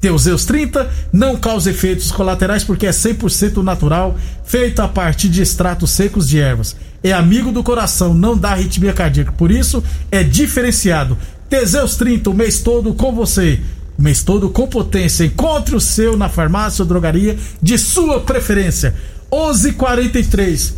Teseus 0.00 0.44
30 0.44 0.88
não 1.12 1.36
causa 1.36 1.70
efeitos 1.70 2.12
colaterais 2.12 2.62
porque 2.62 2.86
é 2.86 2.90
100% 2.90 3.62
natural, 3.62 4.16
feito 4.44 4.80
a 4.80 4.86
partir 4.86 5.28
de 5.28 5.42
extratos 5.42 5.90
secos 5.90 6.28
de 6.28 6.38
ervas. 6.38 6.76
É 7.02 7.12
amigo 7.12 7.50
do 7.50 7.64
coração, 7.64 8.14
não 8.14 8.36
dá 8.36 8.50
arritmia 8.50 8.92
cardíaca, 8.92 9.32
por 9.32 9.50
isso 9.50 9.82
é 10.10 10.22
diferenciado. 10.22 11.18
Teseus 11.48 11.96
30 11.96 12.30
o 12.30 12.34
mês 12.34 12.60
todo 12.60 12.92
com 12.94 13.12
você. 13.12 13.58
O 13.98 14.02
mês 14.02 14.22
todo 14.22 14.48
com 14.48 14.66
potência. 14.66 15.24
Encontre 15.24 15.74
o 15.74 15.80
seu 15.80 16.16
na 16.16 16.28
farmácia 16.28 16.82
ou 16.82 16.88
drogaria 16.88 17.36
de 17.60 17.76
sua 17.76 18.20
preferência. 18.20 18.94
11:43. 19.30 20.74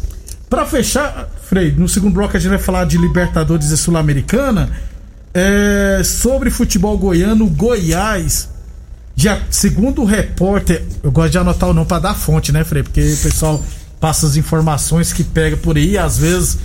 Para 0.49 0.67
fechar, 0.67 1.29
Frei, 1.43 1.73
no 1.73 1.89
segundo 1.89 2.15
bloco 2.15 2.37
a 2.37 2.41
gente 2.41 2.51
vai 2.51 2.59
falar 2.59 2.85
de 2.87 2.97
Libertadores 2.97 3.71
e 3.71 3.77
Sul-Americana. 3.77 4.71
É, 5.33 6.03
sobre 6.03 6.51
futebol 6.51 6.99
goiano, 6.99 7.47
Goiás 7.47 8.49
já, 9.21 9.39
segundo 9.51 10.01
o 10.01 10.07
repórter, 10.07 10.83
eu 11.03 11.13
gosto 11.13 11.33
de 11.33 11.37
anotar 11.37 11.69
o 11.69 11.75
nome 11.75 11.87
pra 11.87 11.99
dar 11.99 12.15
fonte, 12.15 12.53
né, 12.53 12.65
Frei? 12.65 12.83
Porque 12.83 13.01
o 13.01 13.17
pessoal 13.19 13.63
passa 14.01 14.27
as 14.27 14.35
informações 14.35 15.13
que 15.13 15.23
pega 15.23 15.59
por 15.59 15.77
aí, 15.77 15.99
às 15.99 16.17
vezes. 16.17 16.57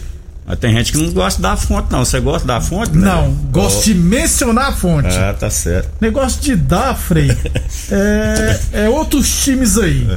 Mas 0.48 0.60
tem 0.60 0.72
gente 0.74 0.92
que 0.92 0.98
não 1.00 1.12
gosta 1.12 1.42
da 1.42 1.58
fonte, 1.58 1.92
não. 1.92 2.06
Você 2.06 2.20
gosta 2.20 2.48
da 2.48 2.62
fonte? 2.62 2.96
né? 2.96 3.06
Não, 3.06 3.32
gosto 3.52 3.86
de 3.86 3.96
mencionar 3.96 4.70
a 4.70 4.72
fonte. 4.74 5.16
Ah, 5.16 5.36
tá 5.38 5.50
certo. 5.50 5.90
Negócio 6.00 6.40
de 6.42 6.56
dar, 6.56 6.96
Frei, 6.96 7.32
é, 7.92 8.60
é 8.86 8.90
outros 8.90 9.44
times 9.44 9.78
aí. 9.78 10.08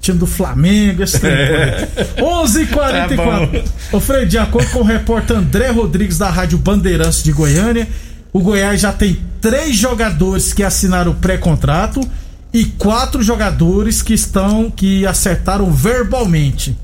Time 0.00 0.18
do 0.18 0.26
Flamengo, 0.26 1.02
esse 1.02 1.18
tempo 1.18 1.34
aí. 1.34 2.22
11h44. 2.22 3.16
Tá. 3.16 3.96
Ô, 3.96 4.00
Frei, 4.00 4.26
de 4.26 4.36
acordo 4.36 4.68
com 4.70 4.80
o 4.80 4.84
repórter 4.84 5.36
André 5.36 5.70
Rodrigues 5.70 6.18
da 6.18 6.28
Rádio 6.28 6.58
Bandeirantes 6.58 7.22
de 7.22 7.32
Goiânia, 7.32 7.88
o 8.32 8.40
Goiás 8.40 8.80
já 8.80 8.92
tem 8.92 9.20
três 9.40 9.76
jogadores 9.76 10.52
que 10.52 10.62
assinaram 10.64 11.12
o 11.12 11.14
pré-contrato 11.14 12.00
e 12.52 12.64
quatro 12.64 13.22
jogadores 13.22 14.02
que 14.02 14.12
estão 14.12 14.70
que 14.70 15.06
acertaram 15.06 15.72
verbalmente. 15.72 16.76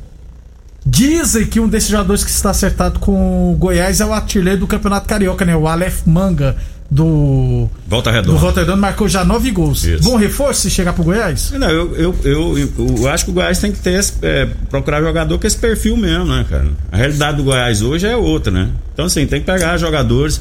Dizem 0.91 1.45
que 1.45 1.61
um 1.61 1.69
desses 1.69 1.91
jogadores 1.91 2.25
que 2.25 2.31
está 2.31 2.49
acertado 2.49 2.99
com 2.99 3.53
o 3.53 3.57
Goiás 3.57 4.01
é 4.01 4.07
o 4.07 4.13
artilheiro 4.13 4.61
do 4.61 4.67
Campeonato 4.67 5.07
Carioca, 5.07 5.45
né? 5.45 5.55
O 5.55 5.69
Aleph 5.69 6.07
Manga 6.07 6.57
do 6.91 7.69
Volta 7.87 8.11
do 8.11 8.15
redonda. 8.15 8.39
Rotterdam 8.39 8.77
marcou 8.77 9.07
já 9.07 9.23
nove 9.23 9.51
gols. 9.51 9.85
Isso. 9.85 10.03
Bom 10.03 10.17
reforço 10.17 10.63
se 10.63 10.71
chegar 10.71 10.95
pro 10.95 11.05
Goiás? 11.05 11.51
Não, 11.51 11.69
eu, 11.69 11.95
eu, 11.95 12.15
eu, 12.25 12.71
eu 12.79 13.09
acho 13.09 13.27
que 13.27 13.31
o 13.31 13.35
Goiás 13.35 13.59
tem 13.59 13.71
que 13.71 13.79
ter 13.81 13.99
esse, 13.99 14.15
é, 14.23 14.49
procurar 14.71 15.03
jogador 15.03 15.39
com 15.39 15.47
esse 15.47 15.59
perfil 15.59 15.97
mesmo, 15.99 16.25
né, 16.25 16.47
cara? 16.49 16.69
A 16.91 16.97
realidade 16.97 17.37
do 17.37 17.45
Goiás 17.45 17.83
hoje 17.83 18.07
é 18.07 18.17
outra, 18.17 18.51
né? 18.51 18.71
Então, 18.95 19.05
assim, 19.05 19.27
tem 19.27 19.41
que 19.41 19.47
pegar 19.47 19.77
jogadores. 19.77 20.41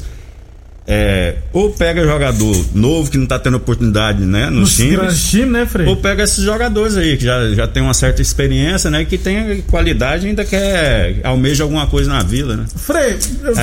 É, 0.90 1.34
ou 1.52 1.70
pega 1.70 2.02
jogador 2.02 2.64
novo 2.74 3.10
que 3.10 3.18
não 3.18 3.26
tá 3.26 3.38
tendo 3.38 3.58
oportunidade, 3.58 4.24
né, 4.24 4.46
nos, 4.48 4.60
Nos 4.60 4.76
times. 4.76 4.96
grandes 4.96 5.28
times, 5.30 5.50
né, 5.50 5.66
Frei? 5.66 5.86
Ou 5.86 5.96
pega 5.96 6.22
esses 6.22 6.42
jogadores 6.42 6.96
aí 6.96 7.18
que 7.18 7.24
já, 7.26 7.50
já 7.50 7.68
tem 7.68 7.82
uma 7.82 7.92
certa 7.92 8.22
experiência, 8.22 8.90
né? 8.90 9.04
Que 9.04 9.18
tem 9.18 9.60
qualidade 9.62 10.24
e 10.24 10.30
ainda 10.30 10.46
quer 10.46 11.20
almeja 11.24 11.62
alguma 11.62 11.86
coisa 11.86 12.08
na 12.10 12.22
vila, 12.22 12.56
né? 12.56 12.64
Frei, 12.74 13.12
Aí 13.12 13.18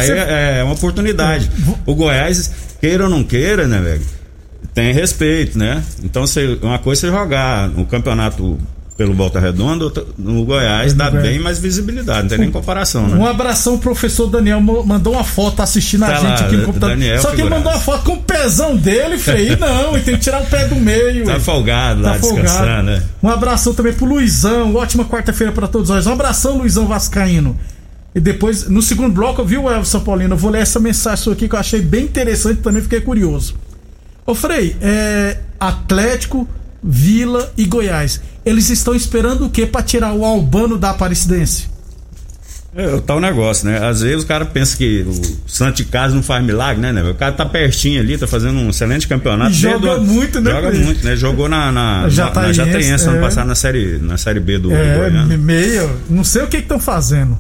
você- 0.08 0.12
é, 0.14 0.58
é 0.60 0.64
uma 0.64 0.74
oportunidade. 0.74 1.50
O 1.84 1.96
Goiás, 1.96 2.52
queira 2.80 3.06
ou 3.06 3.10
não 3.10 3.24
queira, 3.24 3.68
né, 3.68 3.80
velho? 3.82 4.02
Tem 4.76 4.94
respeito, 4.94 5.58
né? 5.58 5.82
Então, 6.04 6.28
você, 6.28 6.60
uma 6.62 6.78
coisa 6.78 7.08
é 7.08 7.10
você 7.10 7.18
jogar 7.18 7.70
no 7.70 7.86
campeonato 7.86 8.58
pelo 8.98 9.14
Volta 9.14 9.40
Redonda, 9.42 9.92
no 10.18 10.46
Goiás 10.46 10.94
dá 10.94 11.10
Goiás. 11.10 11.28
bem 11.28 11.40
mais 11.40 11.60
visibilidade, 11.60 12.22
não 12.22 12.30
tem 12.30 12.38
nem 12.38 12.50
comparação, 12.52 13.08
né? 13.08 13.18
Um 13.18 13.26
abração, 13.26 13.78
professor 13.78 14.28
Daniel 14.28 14.62
mandou 14.62 15.14
uma 15.14 15.24
foto 15.26 15.62
assistindo 15.62 16.04
a 16.04 16.08
Tá 16.08 16.16
gente 16.16 16.40
lá, 16.42 16.46
aqui 16.48 16.56
no 16.56 16.66
computador. 16.66 16.96
Daniel 16.96 17.22
Só 17.22 17.32
que 17.32 17.42
ele 17.42 17.50
mandou 17.50 17.72
uma 17.74 17.80
foto 17.82 18.04
com 18.06 18.14
o 18.14 18.24
pezão 18.24 18.78
dele, 18.78 19.18
Frei. 19.18 19.56
Não, 19.58 19.98
e 19.98 20.02
tem 20.02 20.16
que 20.16 20.22
tirar 20.22 20.42
o 20.42 20.46
pé 20.46 20.66
do 20.68 20.76
meio. 20.76 21.26
Tá 21.26 21.34
ué. 21.34 21.40
folgado 21.42 22.02
lá, 22.02 22.12
Tá 22.14 22.18
descansando, 22.20 22.58
folgado. 22.58 22.84
né? 22.84 23.04
Um 23.22 23.28
abração 23.30 23.74
também 23.74 23.92
pro 23.92 24.06
Luizão. 24.06 24.74
Ótima 24.76 25.04
quarta-feira 25.04 25.52
pra 25.52 25.68
todos 25.68 25.90
nós. 25.90 26.08
Um 26.08 26.14
abração, 26.14 26.58
Luizão 26.60 26.88
Vascaíno. 26.88 27.58
E 28.16 28.20
depois, 28.22 28.70
no 28.70 28.82
segundo 28.82 29.14
bloco, 29.14 29.42
eu 29.42 29.46
vi 29.46 29.58
o 29.58 29.70
Elson 29.70 30.00
Paulino. 30.00 30.36
Eu 30.36 30.38
vou 30.38 30.50
ler 30.50 30.62
essa 30.62 30.80
mensagem 30.80 31.22
sua 31.22 31.34
aqui 31.34 31.50
que 31.50 31.56
eu 31.56 31.60
achei 31.60 31.82
bem 31.82 32.06
interessante 32.06 32.62
também 32.62 32.82
fiquei 32.82 33.02
curioso. 33.02 33.56
Ô 34.26 34.34
Frei, 34.34 34.74
é, 34.82 35.38
Atlético, 35.60 36.48
Vila 36.88 37.52
e 37.58 37.66
Goiás. 37.66 38.22
Eles 38.46 38.70
estão 38.70 38.94
esperando 38.94 39.46
o 39.46 39.50
quê 39.50 39.66
pra 39.66 39.82
tirar 39.82 40.14
o 40.14 40.24
Albano 40.24 40.78
da 40.78 40.92
Aparecidense? 40.92 41.74
É 42.78 42.88
o 42.94 43.00
tal 43.02 43.22
negócio, 43.22 43.66
né? 43.68 43.88
Às 43.88 44.02
vezes 44.02 44.24
o 44.24 44.28
cara 44.28 44.46
pensa 44.46 44.76
que 44.76 45.02
o 45.08 45.50
Santo 45.50 45.78
de 45.78 45.86
Casa 45.86 46.14
não 46.14 46.22
faz 46.22 46.44
milagre, 46.46 46.82
né, 46.82 46.92
né? 46.92 47.02
O 47.10 47.16
cara 47.16 47.32
tá 47.32 47.46
pertinho 47.46 48.02
ali, 48.02 48.18
tá 48.18 48.28
fazendo 48.28 48.60
um 48.60 48.70
excelente 48.70 49.08
campeonato. 49.08 49.52
E 49.52 49.54
joga 49.54 49.80
Desde 49.96 49.98
o- 49.98 50.14
muito, 50.14 50.42
né, 50.42 50.52
Joga 50.52 50.72
muito, 50.74 51.06
né? 51.06 51.16
Jogou 51.16 51.48
na, 51.48 51.72
na, 51.72 52.02
na, 52.02 52.10
Jataiense, 52.10 52.60
na 52.60 52.66
Jataiense 52.66 53.08
ano 53.08 53.18
é. 53.18 53.22
passado 53.22 53.48
na 53.48 53.56
série, 53.56 53.98
na 54.00 54.18
série 54.18 54.42
B 54.42 54.58
do, 54.60 54.68
do 54.70 54.76
É, 54.76 54.98
Goiânia. 54.98 55.38
meia. 55.38 55.90
Não 56.10 56.24
sei 56.26 56.44
o 56.44 56.48
que 56.48 56.58
estão 56.58 56.78
fazendo. 56.78 57.40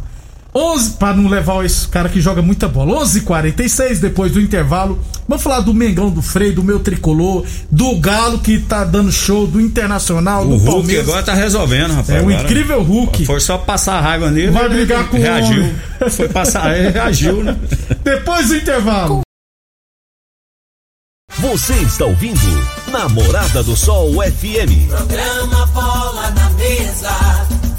11 0.57 0.91
para 0.91 1.17
não 1.17 1.29
levar 1.29 1.65
esse 1.65 1.85
cara 1.89 2.07
que 2.07 2.21
joga 2.21 2.41
muita 2.41 2.67
bola. 2.67 3.01
11:46 3.03 3.99
depois 3.99 4.31
do 4.31 4.39
intervalo. 4.39 4.97
Vamos 5.27 5.43
falar 5.43 5.59
do 5.59 5.73
Mengão 5.73 6.09
do 6.09 6.21
Frei, 6.21 6.51
do 6.51 6.63
meu 6.63 6.79
tricolor, 6.79 7.43
do 7.69 7.95
Galo 7.97 8.39
que 8.39 8.59
tá 8.59 8.83
dando 8.85 9.11
show, 9.11 9.45
do 9.45 9.59
Internacional, 9.59 10.43
O 10.43 10.49
do 10.49 10.55
Hulk 10.57 10.65
Palmeiras. 10.65 11.09
agora 11.09 11.23
tá 11.23 11.33
resolvendo, 11.33 11.89
rapaz. 11.91 12.09
É 12.09 12.21
o 12.21 12.29
Agora 12.29 12.43
incrível 12.43 12.81
Hulk. 12.83 13.25
Foi 13.25 13.39
só 13.41 13.57
passar 13.57 13.95
a 13.95 14.01
raiva 14.01 14.31
nele. 14.31 14.51
Vai 14.51 14.69
brigar 14.69 15.09
com 15.09 15.17
o 15.17 15.19
reagiu. 15.19 15.65
Foi 16.11 16.29
passar, 16.29 16.77
ele 16.77 16.89
reagiu, 16.89 17.43
né? 17.43 17.57
Depois 18.03 18.47
do 18.47 18.55
intervalo. 18.55 19.21
Você 21.39 21.73
está 21.73 22.05
ouvindo 22.05 22.39
Namorada 22.91 23.61
do 23.61 23.75
Sol 23.75 24.13
FM. 24.13 24.87
Programa 24.87 25.65
Bola 25.67 26.31
na 26.31 26.49
Mesa, 26.51 27.09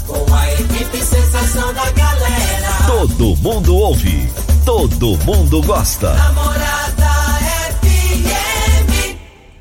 com 0.05 0.33
a 0.33 0.53
equipe 0.53 0.97
sensação 1.03 1.73
da 1.73 1.89
galera. 1.91 2.06
Todo 2.87 3.35
mundo 3.35 3.75
ouve, 3.75 4.29
todo 4.65 5.17
mundo 5.25 5.61
gosta. 5.61 6.13
Namorada 6.13 7.05
FM, 7.81 9.17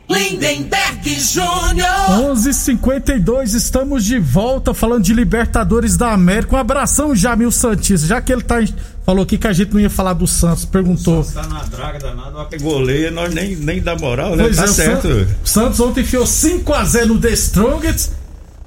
Lindenberg 0.09 1.21
Júnior. 1.21 1.89
11:52 2.35 3.55
estamos 3.55 4.05
de 4.05 4.21
volta 4.21 4.73
falando 4.73 5.03
de 5.03 5.13
Libertadores 5.13 5.97
da 5.97 6.13
América. 6.13 6.55
Um 6.55 6.59
abração, 6.59 7.17
Jamil 7.17 7.51
Santista. 7.51 8.07
Já 8.07 8.23
que 8.23 8.33
ele 8.33 8.43
tá 8.43 8.57
falou 9.05 9.25
aqui 9.25 9.37
que 9.37 9.49
a 9.49 9.53
gente 9.53 9.75
não 9.75 9.81
ia 9.81 9.91
falar 9.91 10.13
do 10.13 10.27
Santos, 10.29 10.65
perguntou. 10.65 11.25
Tá 11.25 11.47
na 11.49 11.65
draga 11.65 11.99
danada, 11.99 12.45
que 12.45 12.59
goleia, 12.59 13.11
nós 13.11 13.35
nem, 13.35 13.57
nem 13.57 13.83
dá 13.83 13.97
moral, 13.97 14.37
né? 14.37 14.45
Pois 14.45 14.57
tá 14.57 14.63
é, 14.63 14.67
o 14.67 14.73
certo. 14.73 15.09
O 15.45 15.49
Santos 15.49 15.81
ontem 15.81 16.03
enfiou 16.03 16.25
5x0 16.25 17.07
no 17.07 17.21
The 17.21 17.31
Strongest. 17.33 18.13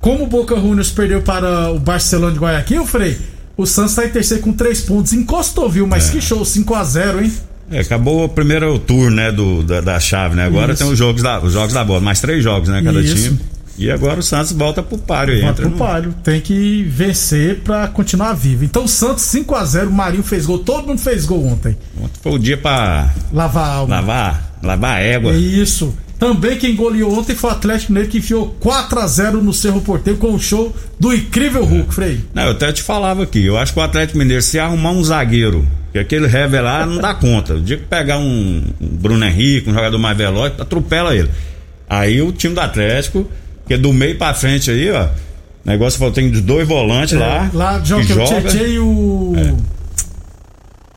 Como 0.02 0.26
o 0.26 0.28
Boca 0.28 0.56
Juniors 0.56 0.92
perdeu 0.92 1.22
para 1.22 1.72
o 1.72 1.80
Barcelona 1.80 2.34
de 2.34 2.40
Guayaquil, 2.40 2.86
Frei, 2.86 3.18
o 3.62 3.66
Santos 3.66 3.96
tá 3.96 4.06
em 4.06 4.10
terceiro 4.10 4.44
com 4.44 4.54
3 4.54 4.82
pontos. 4.82 5.14
Encostou, 5.14 5.70
viu? 5.70 5.86
Mas 5.88 6.10
que 6.10 6.22
show, 6.22 6.42
5x0, 6.42 7.24
hein? 7.24 7.34
É, 7.72 7.80
acabou 7.82 8.24
o 8.26 8.30
primeiro 8.30 8.80
tour, 8.80 9.12
né, 9.12 9.32
do, 9.32 9.62
da, 9.64 9.80
da 9.82 10.00
chave, 10.00 10.36
né? 10.36 10.46
Agora 10.46 10.74
Isso. 10.74 10.84
tem 10.84 10.92
os 10.92 10.98
jogos, 10.98 11.22
da, 11.22 11.40
os 11.40 11.54
jogos 11.54 11.74
da 11.74 11.84
bola, 11.84 12.00
mais 12.02 12.20
três 12.20 12.44
jogos, 12.44 12.68
né, 12.70 12.82
cada 12.84 13.00
Isso. 13.00 13.16
time. 13.16 13.40
E 13.78 13.90
agora 13.90 14.20
o 14.20 14.24
Santos 14.24 14.52
volta 14.52 14.84
pro 14.84 14.98
páreo 14.98 15.36
aí. 15.36 15.42
Volta 15.42 15.62
entra 15.62 15.70
pro 15.70 15.72
no- 15.72 15.78
palio. 15.78 16.16
Tem 16.24 16.42
que 16.42 16.84
vencer 16.84 17.60
pra 17.64 17.88
continuar 17.88 18.34
vivo. 18.34 18.66
Então 18.66 18.84
o 18.84 18.88
Santos 18.90 19.24
5x0, 19.24 19.88
o 19.88 19.92
Marinho 19.92 20.24
fez 20.24 20.46
gol. 20.46 20.60
Todo 20.60 20.88
mundo 20.88 21.00
fez 21.00 21.26
gol 21.26 21.46
ontem. 21.46 21.78
Ontem 21.98 22.20
foi 22.22 22.32
o 22.34 22.38
dia 22.40 22.58
pra 22.58 23.10
Lavar 23.32 23.64
a 23.64 23.74
alma. 23.76 23.96
lavar, 23.96 24.54
lavar 24.62 24.98
a 24.98 25.00
égua. 25.00 25.32
É 25.32 25.38
isso. 25.38 25.94
Também 26.20 26.58
quem 26.58 26.76
goleou 26.76 27.18
ontem 27.18 27.34
foi 27.34 27.50
o 27.50 27.54
Atlético 27.54 27.94
Mineiro 27.94 28.12
que 28.12 28.18
enfiou 28.18 28.54
4 28.60 29.00
a 29.00 29.08
0 29.08 29.42
no 29.42 29.54
Cerro 29.54 29.80
Porteiro 29.80 30.20
com 30.20 30.34
o 30.34 30.40
show 30.40 30.76
do 31.00 31.14
incrível 31.14 31.64
Hulk, 31.64 31.94
Frei. 31.94 32.20
Não, 32.34 32.44
eu 32.44 32.52
até 32.52 32.74
te 32.74 32.84
falava 32.84 33.24
aqui, 33.24 33.46
eu 33.46 33.58
acho 33.58 33.74
que 33.74 33.80
o 33.80 33.82
Atlético 33.82 34.18
Mineiro, 34.18 34.44
se 34.44 34.60
arrumar 34.60 34.92
um 34.92 35.02
zagueiro, 35.02 35.66
que 35.94 35.98
aquele 35.98 36.28
revelar 36.28 36.86
não 36.86 36.98
dá 36.98 37.14
conta. 37.14 37.54
O 37.54 37.62
dia 37.62 37.78
que 37.78 37.86
pegar 37.86 38.18
um, 38.18 38.64
um 38.82 38.88
Bruno 38.88 39.24
Henrique, 39.26 39.70
um 39.70 39.74
jogador 39.74 39.98
mais 39.98 40.18
veloz, 40.18 40.52
atropela 40.60 41.16
ele. 41.16 41.30
Aí 41.90 42.22
o 42.22 42.34
time 42.34 42.54
do 42.54 42.60
Atlético, 42.62 43.26
que 43.66 43.76
é 43.76 43.78
do 43.78 43.94
meio 43.94 44.18
pra 44.18 44.34
frente 44.34 44.70
aí, 44.70 44.92
ó. 44.92 45.08
Negócio 45.64 46.00
falou, 46.00 46.14
tem 46.14 46.30
dois 46.30 46.68
volantes 46.68 47.18
lá. 47.18 47.50
É, 47.54 47.58
Lá 47.58 47.82
joga, 47.84 48.06
que 48.06 48.12
o 48.12 48.16
joga. 48.16 48.42
Tietchan 48.42 48.68
e 48.68 48.80
o. 48.80 49.34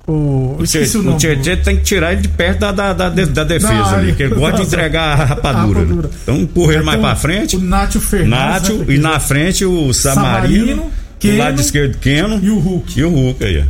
O. 0.07 0.13
o 0.13 1.03
nome. 1.03 1.15
O 1.15 1.17
Tietchan 1.17 1.57
tem 1.59 1.77
que 1.77 1.83
tirar 1.83 2.13
ele 2.13 2.23
de 2.23 2.29
perto 2.29 2.59
da, 2.61 2.73
da, 2.73 2.93
da, 2.93 3.09
da 3.11 3.45
defesa 3.45 3.97
ali, 3.97 4.13
que 4.15 4.23
ele 4.25 4.35
gosta 4.35 4.59
de 4.61 4.67
entregar 4.67 5.03
a 5.13 5.25
rapadura. 5.25 5.81
né? 5.81 5.87
Rapadura. 5.87 6.11
Então 6.23 6.37
empurra 6.39 6.75
ele 6.75 6.83
mais 6.83 6.99
Então, 6.99 7.09
pra 7.11 7.17
frente. 7.17 7.57
O 7.57 7.61
Nátio 7.61 8.01
Fernandes. 8.01 8.31
Nátio 8.71 8.79
né, 8.79 8.85
e 8.95 8.99
na 8.99 9.21
frente 9.21 9.65
o 9.65 9.93
Samarino, 9.93 10.33
Samarino, 10.67 10.83
do 10.85 10.91
Keno 11.21 11.39
lado 11.39 11.61
esquerdo 11.61 11.99
Keno 11.99 12.41
E 12.43 12.51
o 12.51 12.59
Hulk. 12.59 12.99
e 12.99 13.05
o 13.05 13.11
Hulk 13.11 13.45
aí. 13.45 13.65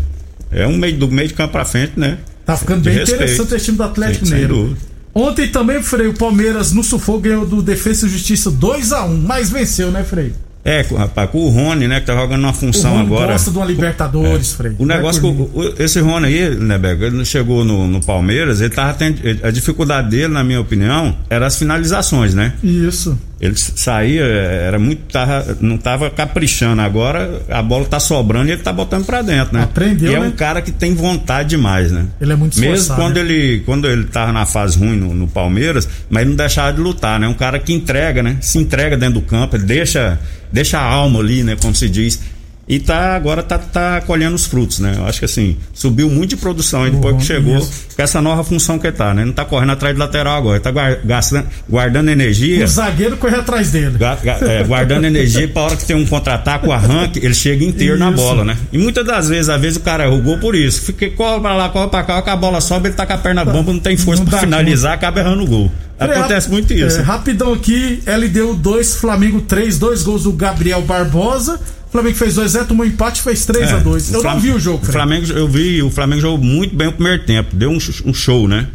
É 0.51 0.67
um 0.67 0.77
meio 0.77 0.97
do 0.97 1.09
meio 1.09 1.29
de 1.29 1.35
campo 1.35 1.53
pra 1.53 1.65
frente, 1.65 1.93
né? 1.97 2.19
Tá 2.47 2.57
ficando 2.57 2.81
De 2.81 2.89
bem 2.91 2.99
respeito. 2.99 3.23
interessante 3.23 3.55
esse 3.55 3.65
time 3.67 3.77
do 3.77 3.83
Atlético 3.85 4.25
Mineiro. 4.27 4.77
Ontem 5.15 5.47
também, 5.49 5.83
Frei, 5.83 6.07
o 6.09 6.15
Palmeiras 6.15 6.73
no 6.73 6.83
sufoco 6.83 7.21
ganhou 7.21 7.45
do 7.47 7.62
Defesa 7.62 8.07
e 8.07 8.09
Justiça 8.11 8.51
2x1, 8.51 9.09
mas 9.27 9.51
venceu, 9.51 9.91
né, 9.91 10.03
Frei? 10.03 10.33
É, 10.64 10.83
rapaz, 10.97 11.28
com 11.31 11.38
o 11.45 11.49
Rony, 11.49 11.88
né, 11.88 11.99
que 11.99 12.07
tá 12.07 12.14
jogando 12.14 12.40
uma 12.40 12.50
O 12.50 12.54
função 12.54 12.92
Rony 12.92 13.07
agora. 13.07 13.33
gosta 13.33 13.50
de 13.50 13.57
uma 13.57 13.66
Libertadores, 13.66 14.52
Frei. 14.52 14.73
O 14.78 14.87
Vai 14.87 14.97
negócio, 14.97 15.26
o- 15.28 15.75
esse 15.76 15.99
Rony 15.99 16.26
aí, 16.26 16.50
né, 16.54 16.78
ele 17.00 17.25
chegou 17.25 17.64
no, 17.64 17.88
no 17.88 18.00
Palmeiras, 18.00 18.61
ele 18.61 18.71
tava 18.71 18.95
tendo, 18.95 19.21
a 19.42 19.50
dificuldade 19.50 20.11
dele, 20.11 20.28
na 20.33 20.45
minha 20.45 20.61
opinião, 20.61 21.16
era 21.28 21.47
as 21.47 21.57
finalizações, 21.57 22.33
né? 22.33 22.52
Isso. 22.62 23.19
Ele 23.42 23.56
saía, 23.56 24.22
era 24.22 24.78
muito, 24.78 25.02
tava, 25.12 25.56
não 25.61 25.76
tava 25.76 26.08
caprichando. 26.08 26.80
Agora 26.80 27.42
a 27.50 27.61
bola 27.61 27.84
tá 27.84 27.99
sobrando 27.99 28.49
e 28.49 28.52
ele 28.52 28.62
tá 28.62 28.72
botando 28.72 29.04
pra 29.04 29.20
dentro, 29.20 29.52
né? 29.52 29.64
Aprendeu, 29.64 30.12
E 30.12 30.14
é 30.14 30.20
né? 30.20 30.28
um 30.28 30.30
cara 30.30 30.62
que 30.62 30.70
tem 30.70 30.94
vontade 30.94 31.49
demais, 31.49 31.90
né? 31.90 32.06
Ele 32.20 32.32
é 32.32 32.37
muito 32.37 32.56
Mesmo 32.61 32.75
esforçado, 32.76 33.00
quando 33.00 33.14
né? 33.16 33.20
ele, 33.22 33.61
quando 33.66 33.88
ele 33.88 34.04
tava 34.04 34.32
na 34.32 34.46
fase 34.46 34.78
ruim 34.78 34.96
no, 34.96 35.12
no 35.12 35.26
Palmeiras, 35.26 35.88
mas 36.08 36.20
ele 36.20 36.30
não 36.30 36.37
deixava 36.37 36.72
de 36.72 36.80
lutar, 36.80 37.18
né? 37.18 37.26
Um 37.26 37.34
cara 37.34 37.58
que 37.58 37.72
entrega, 37.72 38.22
né? 38.22 38.37
Se 38.40 38.58
entrega 38.58 38.96
dentro 38.96 39.14
do 39.14 39.22
campo, 39.22 39.56
ele 39.56 39.64
deixa, 39.64 40.20
deixa 40.52 40.78
a 40.78 40.84
alma 40.84 41.18
ali, 41.18 41.42
né? 41.42 41.56
Como 41.61 41.75
se 41.75 41.88
diz. 41.88 42.20
E 42.69 42.78
tá, 42.78 43.16
agora 43.16 43.42
tá, 43.42 43.59
tá 43.59 44.00
colhendo 44.02 44.37
os 44.37 44.47
frutos, 44.47 44.78
né? 44.78 44.95
Eu 44.97 45.04
acho 45.07 45.19
que 45.19 45.25
assim, 45.25 45.57
subiu 45.75 46.09
muito 46.09 46.31
de 46.31 46.37
produção 46.37 46.85
aí 46.85 46.90
depois 46.92 47.14
Uhum, 47.14 47.21
que 47.21 47.26
chegou 47.26 47.59
isso. 47.59 47.87
com 47.97 48.00
essa 48.02 48.23
nova 48.23 48.45
função 48.45 48.78
que 48.78 48.90
tá, 48.92 49.12
né? 49.12 49.25
Não 49.25 49.33
tá 49.33 49.45
correndo 49.45 49.73
atrás 49.73 49.95
de 49.95 49.99
lateral 50.00 50.37
agora, 50.38 50.61
tá 50.61 50.71
gastando, 51.04 51.47
guardando 51.69 52.09
energia. 52.09 52.64
O 52.64 52.69
zagueiro 52.69 53.16
corre 53.16 53.35
atrás 53.37 53.73
dele. 53.73 53.97
É, 54.49 54.62
guardando 54.64 55.04
energia 55.07 55.49
pra 55.49 55.62
hora 55.62 55.76
que 55.76 55.85
tem 55.85 55.97
um 55.97 56.07
contra-ataque, 56.07 56.66
o 56.66 56.73
arranque, 56.73 57.19
ele 57.19 57.35
chega 57.35 57.64
inteiro 57.64 57.99
na 57.99 58.09
Isso. 58.11 58.16
bola, 58.16 58.45
né? 58.45 58.57
E 58.73 58.78
muitas 58.78 59.04
das 59.04 59.28
vezes, 59.28 59.49
às 59.49 59.61
vezes 59.61 59.76
o 59.76 59.81
cara 59.81 60.09
gol 60.09 60.38
por 60.38 60.54
isso. 60.54 60.83
Fica, 60.83 61.11
corre 61.11 61.40
pra 61.40 61.54
lá, 61.57 61.69
corre 61.69 61.88
pra 61.88 62.04
cá, 62.04 62.23
que 62.23 62.31
a 62.31 62.37
bola 62.37 62.61
sobe, 62.61 62.88
ele 62.88 62.95
tá 62.95 63.04
com 63.04 63.12
a 63.12 63.19
perna 63.19 63.45
bomba, 63.45 63.73
não 63.73 63.81
tem 63.81 63.97
força 63.97 64.23
Não 64.23 64.28
pra 64.31 64.38
dá 64.38 64.45
finalizar, 64.45 64.92
acaba 64.95 65.19
errando 65.21 65.42
o 65.42 65.47
gol. 65.47 65.73
Acontece 65.99 66.50
muito 66.50 66.73
isso. 66.73 66.99
é, 66.99 67.02
rapidão 67.02 67.52
aqui, 67.52 68.02
LDU 68.07 68.54
2, 68.54 68.97
Flamengo 68.97 69.40
3, 69.42 69.78
dois 69.78 70.02
gols 70.02 70.23
do 70.25 70.33
Gabriel 70.33 70.83
Barbosa. 70.83 71.61
O 71.92 71.99
Flamengo 72.00 72.16
fez 72.16 72.37
2x0, 72.37 72.66
tomou 72.66 72.87
empate 72.87 73.20
fez 73.20 73.46
3x2. 73.46 74.14
É, 74.14 74.16
Eu 74.16 74.22
não 74.22 74.40
vi 74.40 74.50
o 74.50 74.58
jogo, 74.58 74.78
O. 74.82 74.92
Flamengo, 74.92 75.26
eu 75.30 75.46
vi, 75.46 75.82
o 75.82 75.90
Flamengo 75.90 76.22
jogou 76.22 76.38
muito 76.38 76.75
bem 76.75 76.88
o 76.88 76.92
primeiro 76.92 77.22
tempo, 77.25 77.54
deu 77.54 77.68
um, 77.68 77.76
um 78.06 78.14
show, 78.14 78.49
né? 78.49 78.68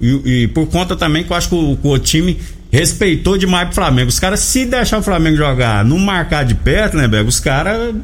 E, 0.00 0.42
e 0.42 0.48
por 0.48 0.66
conta 0.66 0.96
também 0.96 1.22
que 1.22 1.30
eu 1.32 1.36
acho 1.36 1.48
que 1.48 1.54
o, 1.54 1.76
que 1.76 1.86
o 1.86 1.98
time 2.00 2.36
respeitou 2.72 3.38
demais 3.38 3.66
pro 3.66 3.76
Flamengo. 3.76 4.08
Os 4.08 4.18
caras, 4.18 4.40
se 4.40 4.66
deixar 4.66 4.98
o 4.98 5.02
Flamengo 5.02 5.36
jogar, 5.36 5.84
não 5.84 5.98
marcar 5.98 6.44
de 6.44 6.56
perto, 6.56 6.96
né, 6.96 7.06
Bego? 7.06 7.28
Os 7.28 7.38
caras. 7.38 7.94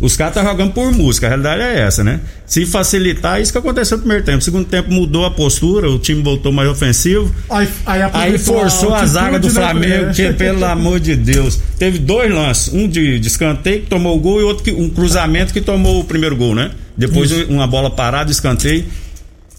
Os 0.00 0.16
caras 0.16 0.34
estão 0.34 0.50
jogando 0.50 0.72
por 0.72 0.90
música, 0.92 1.26
a 1.26 1.28
realidade 1.28 1.60
é 1.62 1.80
essa, 1.80 2.02
né? 2.02 2.20
Se 2.46 2.64
facilitar, 2.64 3.40
isso 3.40 3.52
que 3.52 3.58
aconteceu 3.58 3.98
no 3.98 4.02
primeiro 4.02 4.24
tempo. 4.24 4.42
Segundo 4.42 4.64
tempo 4.64 4.90
mudou 4.90 5.26
a 5.26 5.30
postura, 5.30 5.90
o 5.90 5.98
time 5.98 6.22
voltou 6.22 6.50
mais 6.50 6.68
ofensivo. 6.70 7.30
Aí, 7.50 7.68
aí, 7.84 8.02
Aí 8.12 8.38
forçou 8.38 8.94
a 8.94 9.04
zaga 9.04 9.38
do 9.38 9.48
né, 9.48 9.52
Flamengo, 9.54 10.12
que 10.14 10.32
pelo 10.32 10.64
amor 10.64 10.98
de 11.00 11.14
Deus. 11.16 11.58
Teve 11.78 11.98
dois 11.98 12.32
lances, 12.32 12.72
um 12.72 12.88
de, 12.88 13.18
de 13.18 13.28
escanteio 13.28 13.82
que 13.82 13.86
tomou 13.88 14.16
o 14.16 14.20
gol 14.20 14.40
e 14.40 14.44
outro 14.44 14.64
que 14.64 14.72
um 14.72 14.88
cruzamento 14.88 15.52
que 15.52 15.60
tomou 15.60 16.00
o 16.00 16.04
primeiro 16.04 16.34
gol, 16.34 16.54
né? 16.54 16.70
Depois 16.96 17.30
uma 17.48 17.66
bola 17.66 17.90
parada, 17.90 18.30
escanteio, 18.30 18.84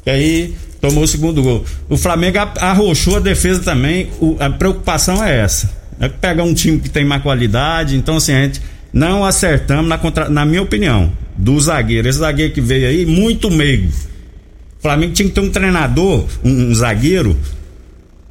que 0.04 0.10
aí 0.10 0.56
tomou 0.82 1.04
o 1.04 1.08
segundo 1.08 1.44
gol. 1.44 1.64
O 1.88 1.98
Flamengo 1.98 2.40
arrochou 2.60 3.18
a 3.18 3.20
defesa 3.20 3.62
também, 3.62 4.10
o- 4.20 4.36
a 4.40 4.50
preocupação 4.50 5.24
é 5.24 5.38
essa. 5.40 5.70
É 6.00 6.10
pegar 6.10 6.44
um 6.44 6.54
time 6.56 6.80
que 6.80 6.90
tem 6.90 7.06
mais 7.06 7.22
qualidade, 7.22 7.96
então 7.96 8.18
assim, 8.18 8.34
a 8.34 8.42
gente 8.42 8.60
não 8.94 9.24
acertamos 9.26 9.88
na, 9.88 9.98
contra, 9.98 10.30
na 10.30 10.46
minha 10.46 10.62
opinião, 10.62 11.12
do 11.38 11.60
zagueiro. 11.60 12.08
Esse 12.08 12.20
zagueiro 12.20 12.54
que 12.54 12.62
veio 12.62 12.88
aí, 12.88 13.06
muito 13.06 13.50
meigo. 13.50 13.88
O 14.80 14.82
Flamengo 14.82 15.14
tinha 15.14 15.28
que 15.30 15.36
ter 15.36 15.42
um 15.42 15.50
treinador, 15.50 16.26
um, 16.44 16.70
um 16.72 16.76
zagueiro, 16.76 17.38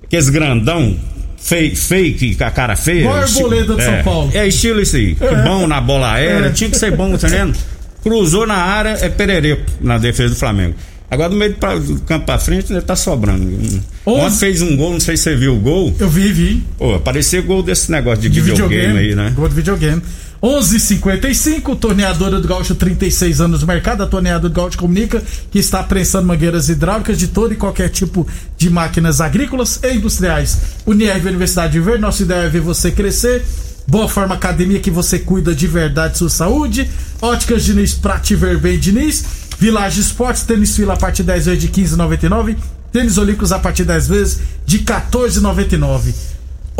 aqueles 0.04 0.28
grandão, 0.28 0.96
fake, 1.38 1.76
fake, 1.76 2.34
com 2.34 2.44
a 2.44 2.50
cara 2.50 2.76
feia. 2.76 3.00
Igual 3.00 3.16
a 3.16 3.20
Arboleda 3.22 3.74
de 3.76 3.80
é, 3.80 3.84
São 3.84 4.02
Paulo. 4.04 4.30
É 4.34 4.46
estilo 4.48 4.80
isso 4.80 4.96
aí. 4.96 5.16
É. 5.20 5.42
Bom 5.44 5.66
na 5.66 5.80
bola 5.80 6.12
aérea, 6.12 6.46
É. 6.46 6.50
tinha 6.50 6.68
que 6.70 6.76
ser 6.76 6.94
bom, 6.96 7.16
tá 7.16 7.28
entendendo? 7.28 7.56
Cruzou 8.02 8.46
na 8.46 8.56
área, 8.56 8.96
é 9.00 9.08
perereco 9.08 9.62
na 9.80 9.98
defesa 9.98 10.30
do 10.34 10.38
Flamengo. 10.38 10.74
Agora 11.10 11.28
do 11.28 11.36
meio 11.36 11.54
pra- 11.54 11.76
do 11.76 12.00
campo 12.02 12.24
pra 12.26 12.38
frente, 12.38 12.72
ele 12.72 12.80
tá 12.82 12.94
sobrando. 12.94 13.44
Onze. 13.44 13.82
Ontem 14.06 14.38
fez 14.38 14.62
um 14.62 14.76
gol, 14.76 14.92
não 14.92 15.00
sei 15.00 15.16
se 15.16 15.24
você 15.24 15.36
viu 15.36 15.54
o 15.56 15.58
gol. 15.58 15.94
Eu 15.98 16.08
vi, 16.08 16.32
vi. 16.32 16.62
Pô, 16.78 16.98
parecia 17.00 17.42
gol 17.42 17.62
desse 17.64 17.90
negócio 17.90 18.22
de, 18.22 18.28
De 18.28 18.40
videogame, 18.40 18.76
videogame, 18.86 18.98
aí, 19.08 19.14
né? 19.16 19.32
Gol 19.34 19.48
de 19.48 19.54
videogame. 19.56 20.00
11:55 20.42 21.76
torneadora 21.76 22.40
do 22.40 22.48
Gaúcho, 22.48 22.74
36 22.74 23.40
anos 23.40 23.60
no 23.60 23.66
mercado. 23.66 24.02
A 24.02 24.06
torneadora 24.06 24.48
do 24.48 24.58
Gaúcho 24.58 24.78
comunica 24.78 25.22
que 25.50 25.58
está 25.58 25.82
prensando 25.82 26.26
mangueiras 26.26 26.68
hidráulicas 26.68 27.18
de 27.18 27.28
todo 27.28 27.52
e 27.52 27.56
qualquer 27.56 27.90
tipo 27.90 28.26
de 28.56 28.70
máquinas 28.70 29.20
agrícolas 29.20 29.80
e 29.82 29.94
industriais. 29.94 30.58
Unirv 30.86 31.26
Universidade 31.26 31.74
de 31.74 31.80
Verde, 31.80 32.00
nossa 32.00 32.22
ideia 32.22 32.46
é 32.46 32.48
ver 32.48 32.60
você 32.60 32.90
crescer. 32.90 33.44
Boa 33.86 34.08
Forma 34.08 34.34
Academia 34.34 34.80
que 34.80 34.90
você 34.90 35.18
cuida 35.18 35.54
de 35.54 35.66
verdade 35.66 36.16
sua 36.16 36.30
saúde. 36.30 36.90
Óticas 37.20 37.64
Diniz 37.64 37.92
pra 37.92 38.18
te 38.18 38.34
ver 38.34 38.56
bem, 38.58 38.78
Diniz. 38.78 39.24
Village 39.58 40.00
Esportes, 40.00 40.44
tênis 40.44 40.74
fila 40.74 40.94
a 40.94 40.96
partir 40.96 41.22
de 41.22 41.26
10 41.26 41.46
vezes 41.46 41.60
de 41.60 41.68
15,99. 41.68 42.56
Tênis 42.90 43.18
Olímpicos 43.18 43.52
a 43.52 43.58
partir 43.58 43.82
de 43.82 43.88
10 43.88 44.08
vezes 44.08 44.40
de 44.64 44.78
14,99. 44.78 46.29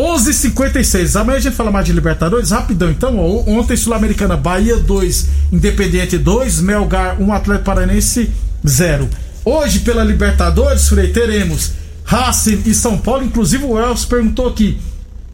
11:56. 0.01 1.17
Amanhã 1.17 1.39
a 1.39 1.41
gente 1.41 1.57
fala 1.57 1.71
mais 1.71 1.85
de 1.87 1.93
Libertadores. 1.93 2.51
Rapidão, 2.51 2.91
então. 2.91 3.19
Ó, 3.19 3.43
ontem, 3.51 3.77
Sul-Americana, 3.77 4.37
Bahia 4.37 4.77
2, 4.77 5.29
Independiente 5.53 6.17
2, 6.19 6.61
Melgar 6.61 7.21
1, 7.21 7.33
Atlético 7.33 7.65
Paranense 7.67 8.31
0. 8.67 9.09
Hoje, 9.45 9.81
pela 9.81 10.05
Libertadores, 10.05 10.89
Frei, 10.89 11.09
teremos 11.09 11.73
Racing 12.05 12.63
e 12.67 12.75
São 12.75 12.99
Paulo. 12.99 13.25
Inclusive, 13.25 13.65
o 13.65 13.79
Elcio 13.79 14.09
perguntou 14.09 14.49
aqui: 14.49 14.79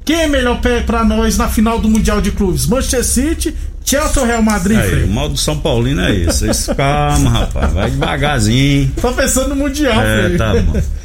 quem 0.04 0.22
é 0.22 0.26
melhor 0.28 0.60
pé 0.60 0.80
pra 0.80 1.04
nós 1.04 1.36
na 1.36 1.48
final 1.48 1.78
do 1.78 1.88
Mundial 1.88 2.20
de 2.20 2.30
Clubes? 2.30 2.66
Manchester 2.66 3.04
City, 3.04 3.54
Chelsea 3.84 4.20
ou 4.22 4.28
Real 4.28 4.42
Madrid, 4.42 4.78
Aí, 4.78 5.04
o 5.04 5.08
mal 5.08 5.28
do 5.28 5.36
São 5.36 5.58
Paulino 5.58 6.00
é 6.02 6.14
esse. 6.14 6.74
Calma, 6.74 7.30
rapaz. 7.30 7.72
Vai 7.72 7.90
devagarzinho. 7.90 8.90
Tô 9.00 9.12
pensando 9.12 9.50
no 9.50 9.56
Mundial, 9.56 10.00
É, 10.02 10.24
Frei. 10.24 10.36
tá 10.38 10.52
bom. 10.54 10.80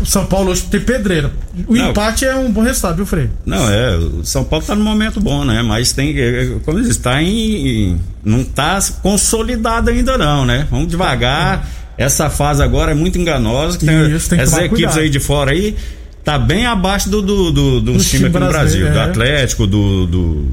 O 0.00 0.06
São 0.06 0.26
Paulo 0.26 0.50
hoje 0.52 0.62
tem 0.62 0.80
pedreira. 0.80 1.32
O 1.66 1.74
Não. 1.74 1.90
empate 1.90 2.24
é 2.24 2.34
um 2.36 2.50
bom 2.52 2.62
resultado, 2.62 2.96
viu, 2.96 3.06
Frei? 3.06 3.28
Não, 3.44 3.68
é, 3.68 3.96
o 3.96 4.24
São 4.24 4.44
Paulo 4.44 4.64
tá 4.64 4.74
num 4.76 4.84
momento 4.84 5.20
bom, 5.20 5.44
né? 5.44 5.60
Mas 5.62 5.92
tem, 5.92 6.16
é, 6.16 6.44
é, 6.44 6.46
como 6.64 6.80
diz, 6.80 6.96
tá 6.96 7.20
em, 7.20 8.00
não 8.24 8.44
tá 8.44 8.78
consolidado 9.02 9.90
ainda 9.90 10.16
não, 10.16 10.44
né? 10.44 10.66
Vamos 10.70 10.88
devagar. 10.88 11.68
Essa 11.98 12.30
fase 12.30 12.62
agora 12.62 12.92
é 12.92 12.94
muito 12.94 13.18
enganosa. 13.18 13.76
que 13.78 13.84
tem- 13.86 14.14
Isso, 14.14 14.28
tem 14.28 14.38
que 14.38 14.44
essas 14.44 14.58
equipes 14.58 14.78
cuidado. 14.84 14.98
aí 15.00 15.10
de 15.10 15.18
fora 15.20 15.50
aí 15.50 15.76
tá 16.24 16.38
bem 16.38 16.64
abaixo 16.66 17.10
do, 17.10 17.20
do, 17.20 17.50
do, 17.50 17.80
do 17.80 17.92
Do 17.94 17.98
time 17.98 18.04
time 18.04 18.26
aqui 18.28 18.38
no 18.38 18.46
Brasil, 18.48 18.52
brasileiro, 18.82 18.92
do 18.94 18.98
é. 18.98 19.02
Atlético, 19.02 19.66
do, 19.66 20.06
do 20.06 20.46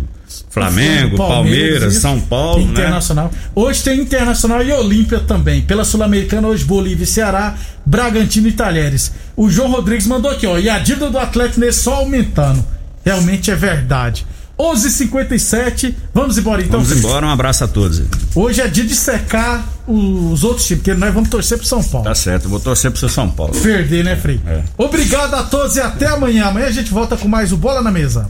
Flamengo, 0.49 1.17
Palmeiras. 1.17 1.95
São 1.95 2.19
Paulo, 2.19 2.65
né? 2.65 2.71
Internacional. 2.71 3.31
Hoje 3.55 3.83
tem 3.83 3.99
Internacional 3.99 4.63
e 4.63 4.71
Olímpia 4.71 5.19
também. 5.19 5.61
Pela 5.61 5.83
Sul-Americana, 5.83 6.47
hoje 6.47 6.63
Bolívia 6.63 7.03
e 7.03 7.07
Ceará, 7.07 7.55
Bragantino 7.85 8.47
e 8.47 8.51
Talheres. 8.51 9.11
O 9.35 9.49
João 9.49 9.71
Rodrigues 9.71 10.07
mandou 10.07 10.31
aqui, 10.31 10.45
ó. 10.45 10.57
E 10.57 10.69
a 10.69 10.79
dívida 10.79 11.09
do 11.09 11.17
Atlético 11.17 11.59
nesse 11.59 11.79
só 11.79 11.95
aumentando. 11.95 12.63
Realmente 13.03 13.49
é 13.51 13.55
verdade. 13.55 14.25
11:57 14.59 15.95
Vamos 16.13 16.37
embora 16.37 16.61
então. 16.61 16.81
Vamos 16.81 16.97
embora, 16.97 17.25
um 17.25 17.29
abraço 17.29 17.63
a 17.63 17.67
todos. 17.67 18.01
Hoje 18.35 18.59
é 18.59 18.67
dia 18.67 18.83
de 18.83 18.93
secar 18.93 19.65
os 19.87 20.43
outros 20.43 20.67
times, 20.67 20.83
porque 20.83 20.99
nós 20.99 21.13
vamos 21.13 21.29
torcer 21.29 21.57
pro 21.57 21.65
São 21.65 21.81
Paulo. 21.81 22.05
Tá 22.05 22.13
certo, 22.13 22.43
eu 22.45 22.49
vou 22.49 22.59
torcer 22.59 22.91
pro 22.91 22.99
seu 22.99 23.07
São 23.07 23.29
Paulo. 23.29 23.53
Perder, 23.53 24.03
né, 24.03 24.17
Frei? 24.17 24.39
É. 24.45 24.61
Obrigado 24.77 25.33
a 25.33 25.43
todos 25.43 25.77
e 25.77 25.79
até 25.79 26.07
amanhã. 26.07 26.47
Amanhã 26.47 26.67
a 26.67 26.71
gente 26.71 26.91
volta 26.91 27.15
com 27.15 27.27
mais 27.27 27.53
o 27.53 27.57
Bola 27.57 27.81
na 27.81 27.89
Mesa. 27.89 28.29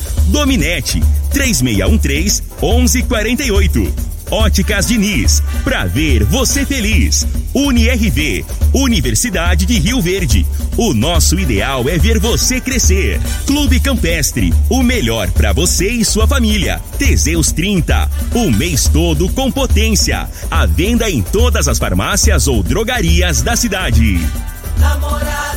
Dominete, 0.31 1.03
3613-1148. 1.33 3.93
Óticas 4.31 4.87
Diniz, 4.87 5.43
pra 5.61 5.85
ver 5.85 6.23
você 6.23 6.65
feliz. 6.65 7.27
UniRV, 7.53 8.45
Universidade 8.73 9.65
de 9.65 9.77
Rio 9.77 10.01
Verde. 10.01 10.45
O 10.77 10.93
nosso 10.93 11.37
ideal 11.37 11.89
é 11.89 11.97
ver 11.97 12.17
você 12.17 12.61
crescer. 12.61 13.19
Clube 13.45 13.81
Campestre, 13.81 14.53
o 14.69 14.81
melhor 14.81 15.29
pra 15.31 15.51
você 15.51 15.89
e 15.89 16.05
sua 16.05 16.25
família. 16.25 16.81
Teseus 16.97 17.51
30, 17.51 18.09
o 18.33 18.49
mês 18.49 18.87
todo 18.87 19.27
com 19.33 19.51
potência. 19.51 20.29
A 20.49 20.65
venda 20.65 21.09
em 21.09 21.21
todas 21.21 21.67
as 21.67 21.77
farmácias 21.77 22.47
ou 22.47 22.63
drogarias 22.63 23.41
da 23.41 23.57
cidade. 23.57 24.17
Namorada 24.79 25.50